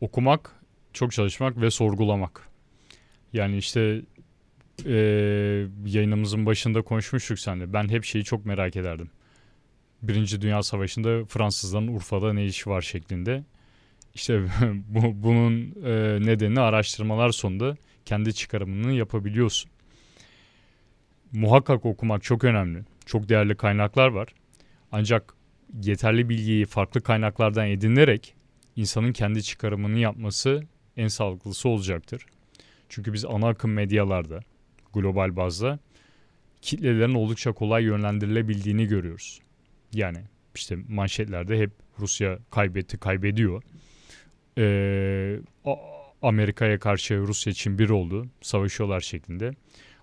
Okumak, 0.00 0.62
çok 0.92 1.12
çalışmak 1.12 1.60
ve 1.60 1.70
sorgulamak. 1.70 2.48
Yani 3.32 3.56
işte 3.56 4.02
e, 4.86 4.92
yayınımızın 5.86 6.46
başında 6.46 6.82
konuşmuştuk 6.82 7.38
seninle. 7.38 7.72
Ben 7.72 7.88
hep 7.88 8.04
şeyi 8.04 8.24
çok 8.24 8.46
merak 8.46 8.76
ederdim. 8.76 9.10
Birinci 10.02 10.40
Dünya 10.40 10.62
Savaşı'nda 10.62 11.24
Fransızların 11.24 11.88
Urfa'da 11.88 12.32
ne 12.32 12.46
işi 12.46 12.70
var 12.70 12.82
şeklinde. 12.82 13.44
İşte 14.14 14.42
bu, 14.88 15.22
bunun 15.22 15.74
e, 15.84 16.26
nedenini 16.26 16.60
araştırmalar 16.60 17.30
sonunda 17.30 17.76
kendi 18.04 18.34
çıkarımını 18.34 18.92
yapabiliyorsun. 18.92 19.70
Muhakkak 21.32 21.86
okumak 21.86 22.22
çok 22.22 22.44
önemli. 22.44 22.84
Çok 23.06 23.28
değerli 23.28 23.56
kaynaklar 23.56 24.08
var. 24.08 24.28
Ancak 24.92 25.34
yeterli 25.82 26.28
bilgiyi 26.28 26.66
farklı 26.66 27.00
kaynaklardan 27.00 27.66
edinerek 27.68 28.34
insanın 28.76 29.12
kendi 29.12 29.42
çıkarımını 29.42 29.98
yapması 29.98 30.62
en 30.96 31.08
sağlıklısı 31.08 31.68
olacaktır. 31.68 32.26
Çünkü 32.88 33.12
biz 33.12 33.24
ana 33.24 33.48
akım 33.48 33.72
medyalarda 33.72 34.40
global 34.94 35.36
bazda 35.36 35.78
kitlelerin 36.62 37.14
oldukça 37.14 37.52
kolay 37.52 37.84
yönlendirilebildiğini 37.84 38.86
görüyoruz. 38.86 39.40
Yani 39.92 40.18
işte 40.54 40.76
manşetlerde 40.88 41.58
hep 41.58 41.70
Rusya 41.98 42.38
kaybetti, 42.50 42.98
kaybediyor. 42.98 43.62
Ee, 44.58 45.40
Amerika'ya 46.22 46.78
karşı 46.78 47.18
Rusya 47.18 47.50
için 47.50 47.78
bir 47.78 47.90
oldu, 47.90 48.26
savaşıyorlar 48.40 49.00
şeklinde. 49.00 49.50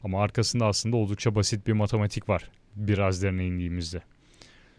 Ama 0.04 0.23
arkasında 0.23 0.65
aslında 0.65 0.95
oldukça 0.95 1.36
basit 1.36 1.67
bir 1.67 1.73
matematik 1.73 2.30
var 2.30 2.49
biraz 2.75 3.23
derine 3.23 3.47
indiğimizde. 3.47 4.02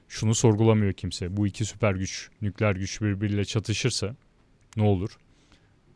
Şunu 0.08 0.34
sorgulamıyor 0.34 0.92
kimse. 0.92 1.36
Bu 1.36 1.46
iki 1.46 1.64
süper 1.64 1.94
güç, 1.94 2.30
nükleer 2.42 2.76
güç 2.76 3.02
birbiriyle 3.02 3.44
çatışırsa 3.44 4.16
ne 4.76 4.82
olur? 4.82 5.10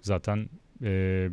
Zaten 0.00 0.48
e, 0.82 1.28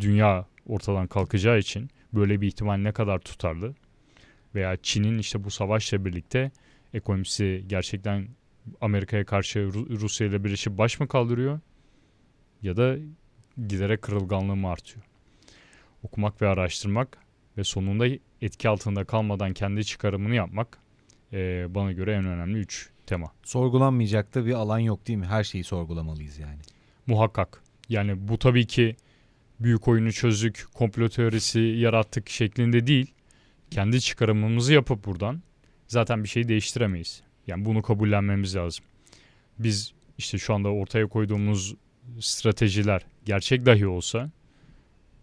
dünya 0.00 0.46
ortadan 0.66 1.06
kalkacağı 1.06 1.58
için 1.58 1.90
böyle 2.12 2.40
bir 2.40 2.46
ihtimal 2.46 2.76
ne 2.76 2.92
kadar 2.92 3.18
tutarlı? 3.18 3.74
Veya 4.54 4.76
Çin'in 4.82 5.18
işte 5.18 5.44
bu 5.44 5.50
savaşla 5.50 6.04
birlikte 6.04 6.50
ekonomisi 6.94 7.64
gerçekten 7.66 8.28
Amerika'ya 8.80 9.24
karşı 9.24 9.58
Ru- 9.58 10.00
Rusya 10.00 10.26
ile 10.26 10.44
birleşip 10.44 10.78
baş 10.78 11.00
mı 11.00 11.08
kaldırıyor 11.08 11.60
ya 12.62 12.76
da 12.76 12.96
giderek 13.68 14.02
kırılganlığı 14.02 14.56
mı 14.56 14.68
artıyor? 14.70 15.04
Okumak 16.02 16.42
ve 16.42 16.48
araştırmak 16.48 17.18
ve 17.58 17.64
sonunda 17.64 18.06
etki 18.40 18.68
altında 18.68 19.04
kalmadan 19.04 19.52
kendi 19.52 19.84
çıkarımını 19.84 20.34
yapmak 20.34 20.78
eee, 21.32 21.66
bana 21.70 21.92
göre 21.92 22.12
en 22.14 22.24
önemli 22.26 22.58
üç 22.58 22.90
tema. 23.06 23.32
Sorgulanmayacak 23.42 24.34
da 24.34 24.46
bir 24.46 24.52
alan 24.52 24.78
yok 24.78 25.06
değil 25.06 25.18
mi? 25.18 25.26
Her 25.26 25.44
şeyi 25.44 25.64
sorgulamalıyız 25.64 26.38
yani. 26.38 26.60
Muhakkak. 27.06 27.62
Yani 27.88 28.28
bu 28.28 28.38
tabii 28.38 28.66
ki 28.66 28.96
büyük 29.62 29.88
oyunu 29.88 30.12
çözdük, 30.12 30.64
komplo 30.74 31.08
teorisi 31.08 31.60
yarattık 31.60 32.28
şeklinde 32.28 32.86
değil. 32.86 33.14
Kendi 33.70 34.00
çıkarımımızı 34.00 34.72
yapıp 34.72 35.04
buradan 35.04 35.42
zaten 35.88 36.24
bir 36.24 36.28
şeyi 36.28 36.48
değiştiremeyiz. 36.48 37.22
Yani 37.46 37.64
bunu 37.64 37.82
kabullenmemiz 37.82 38.56
lazım. 38.56 38.84
Biz 39.58 39.92
işte 40.18 40.38
şu 40.38 40.54
anda 40.54 40.68
ortaya 40.68 41.06
koyduğumuz 41.06 41.74
stratejiler 42.20 43.02
gerçek 43.24 43.66
dahi 43.66 43.86
olsa 43.86 44.30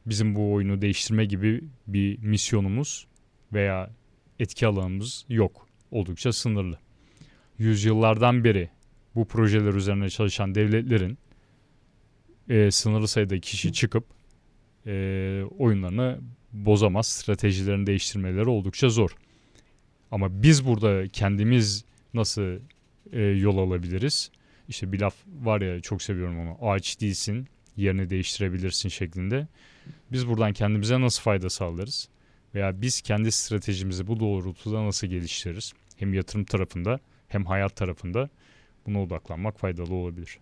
bizim 0.06 0.36
bu 0.36 0.54
oyunu 0.54 0.82
değiştirme 0.82 1.26
gibi 1.26 1.64
bir 1.88 2.20
misyonumuz 2.20 3.08
veya 3.54 3.90
etki 4.40 4.68
alanımız 4.68 5.26
yok. 5.30 5.68
Oldukça 5.92 6.34
sınırlı. 6.34 6.80
Yüzyıllardan 7.58 8.44
beri 8.44 8.70
bu 9.16 9.28
projeler 9.28 9.74
üzerine 9.74 10.10
çalışan 10.10 10.56
devletlerin 10.56 11.18
e, 12.50 12.72
sınırlı 12.72 13.08
sayıda 13.08 13.40
kişi 13.40 13.74
çıkıp 13.74 14.19
e, 14.86 15.44
oyunlarını 15.58 16.20
bozamaz. 16.54 17.08
Stratejilerini 17.08 17.88
değiştirmeleri 17.88 18.50
oldukça 18.50 18.90
zor. 18.90 19.10
Ama 20.12 20.44
biz 20.44 20.66
burada 20.66 21.08
kendimiz 21.08 21.86
nasıl 22.14 22.60
e, 23.12 23.22
yol 23.22 23.58
alabiliriz? 23.58 24.32
İşte 24.68 24.92
bir 24.92 25.00
laf 25.00 25.16
var 25.42 25.62
ya 25.62 25.82
çok 25.82 26.02
seviyorum 26.02 26.40
onu. 26.40 26.58
Ağaç 26.62 27.02
değilsin, 27.02 27.48
yerini 27.78 28.10
değiştirebilirsin 28.10 28.90
şeklinde. 28.90 29.48
Biz 30.12 30.28
buradan 30.28 30.54
kendimize 30.54 31.02
nasıl 31.02 31.22
fayda 31.22 31.50
sağlarız? 31.50 32.10
Veya 32.56 32.82
biz 32.82 33.02
kendi 33.02 33.32
stratejimizi 33.32 34.08
bu 34.08 34.20
doğrultuda 34.20 34.86
nasıl 34.86 35.08
geliştiririz? 35.08 35.74
Hem 35.98 36.14
yatırım 36.14 36.46
tarafında 36.46 37.00
hem 37.28 37.46
hayat 37.46 37.76
tarafında 37.76 38.30
buna 38.86 39.04
odaklanmak 39.04 39.60
faydalı 39.60 39.94
olabilir. 39.94 40.38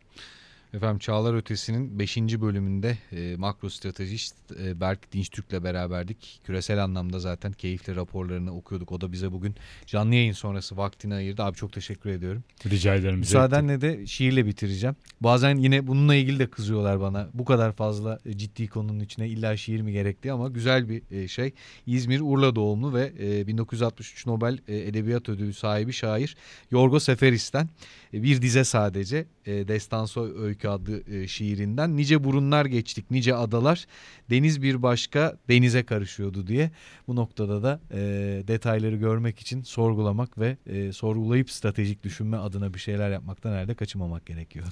Efendim 0.73 0.99
Çağlar 0.99 1.33
Ötesi'nin 1.33 1.99
5. 1.99 2.17
bölümünde 2.17 2.97
e, 3.11 3.35
makro 3.37 3.69
stratejist 3.69 4.35
e, 4.63 4.79
Berk 4.79 5.11
Dinçtürk'le 5.13 5.63
beraberdik. 5.63 6.41
Küresel 6.43 6.83
anlamda 6.83 7.19
zaten 7.19 7.51
keyifli 7.51 7.95
raporlarını 7.95 8.55
okuyorduk. 8.55 8.91
O 8.91 9.01
da 9.01 9.11
bize 9.11 9.31
bugün 9.31 9.55
canlı 9.85 10.15
yayın 10.15 10.33
sonrası 10.33 10.77
vaktini 10.77 11.13
ayırdı. 11.13 11.43
Abi 11.43 11.55
çok 11.55 11.73
teşekkür 11.73 12.09
ediyorum. 12.09 12.43
Rica 12.69 12.95
ederim. 12.95 13.19
Müsaadenle 13.19 13.81
de 13.81 14.07
şiirle 14.07 14.45
bitireceğim. 14.45 14.95
Bazen 15.21 15.57
yine 15.57 15.87
bununla 15.87 16.15
ilgili 16.15 16.39
de 16.39 16.49
kızıyorlar 16.49 16.99
bana. 16.99 17.29
Bu 17.33 17.45
kadar 17.45 17.71
fazla 17.71 18.19
e, 18.25 18.37
ciddi 18.37 18.67
konunun 18.67 18.99
içine 18.99 19.27
illa 19.27 19.57
şiir 19.57 19.81
mi 19.81 19.91
gerekti 19.91 20.31
ama 20.31 20.47
güzel 20.47 20.89
bir 20.89 21.01
e, 21.11 21.27
şey. 21.27 21.53
İzmir 21.85 22.21
Urla 22.21 22.55
doğumlu 22.55 22.93
ve 22.93 23.13
e, 23.19 23.47
1963 23.47 24.25
Nobel 24.25 24.57
e, 24.67 24.77
Edebiyat 24.77 25.29
Ödülü 25.29 25.53
sahibi 25.53 25.93
şair 25.93 26.37
Yorgo 26.71 26.99
Seferis'ten 26.99 27.69
bir 28.13 28.41
dize 28.41 28.63
sadece 28.63 29.25
Destanso 29.45 30.27
Öykü 30.37 30.56
adlı 30.65 31.03
e, 31.13 31.27
şiirinden. 31.27 31.97
Nice 31.97 32.23
burunlar 32.23 32.65
geçtik 32.65 33.11
nice 33.11 33.35
adalar. 33.35 33.85
Deniz 34.29 34.61
bir 34.61 34.81
başka 34.81 35.37
denize 35.49 35.83
karışıyordu 35.83 36.47
diye. 36.47 36.71
Bu 37.07 37.15
noktada 37.15 37.63
da 37.63 37.79
e, 37.91 37.97
detayları 38.47 38.95
görmek 38.95 39.39
için 39.39 39.63
sorgulamak 39.63 40.39
ve 40.39 40.57
e, 40.65 40.93
sorgulayıp 40.93 41.51
stratejik 41.51 42.03
düşünme 42.03 42.37
adına 42.37 42.73
bir 42.73 42.79
şeyler 42.79 43.11
yapmaktan 43.11 43.51
herhalde 43.51 43.73
kaçınmamak 43.73 44.25
gerekiyor. 44.25 44.65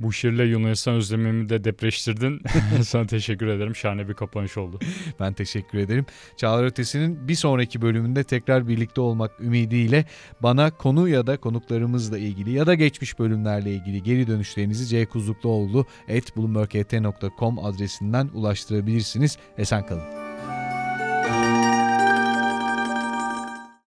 Bu 0.00 0.12
şiirle 0.12 0.44
Yunanistan 0.44 0.94
özlemimi 0.94 1.48
de 1.48 1.64
depreştirdin. 1.64 2.42
Sana 2.82 3.06
teşekkür 3.06 3.46
ederim. 3.46 3.76
Şahane 3.76 4.08
bir 4.08 4.14
kapanış 4.14 4.56
oldu. 4.58 4.78
Ben 5.20 5.32
teşekkür 5.32 5.78
ederim. 5.78 6.06
Çağlar 6.36 6.64
Ötesi'nin 6.64 7.28
bir 7.28 7.34
sonraki 7.34 7.82
bölümünde 7.82 8.24
tekrar 8.24 8.68
birlikte 8.68 9.00
olmak 9.00 9.40
ümidiyle 9.40 10.04
bana 10.42 10.70
konu 10.70 11.08
ya 11.08 11.26
da 11.26 11.36
konuklarımızla 11.36 12.18
ilgili 12.18 12.50
ya 12.50 12.66
da 12.66 12.74
geçmiş 12.74 13.18
bölümlerle 13.18 13.74
ilgili 13.74 14.02
geri 14.02 14.26
dönüşlerinizi 14.26 15.06
ckuzlukluoğlu 15.06 15.86
at 16.16 16.36
bloomberg.gt.com 16.36 17.58
adresinden 17.58 18.30
ulaştırabilirsiniz. 18.34 19.38
Esen 19.58 19.86
kalın. 19.86 20.27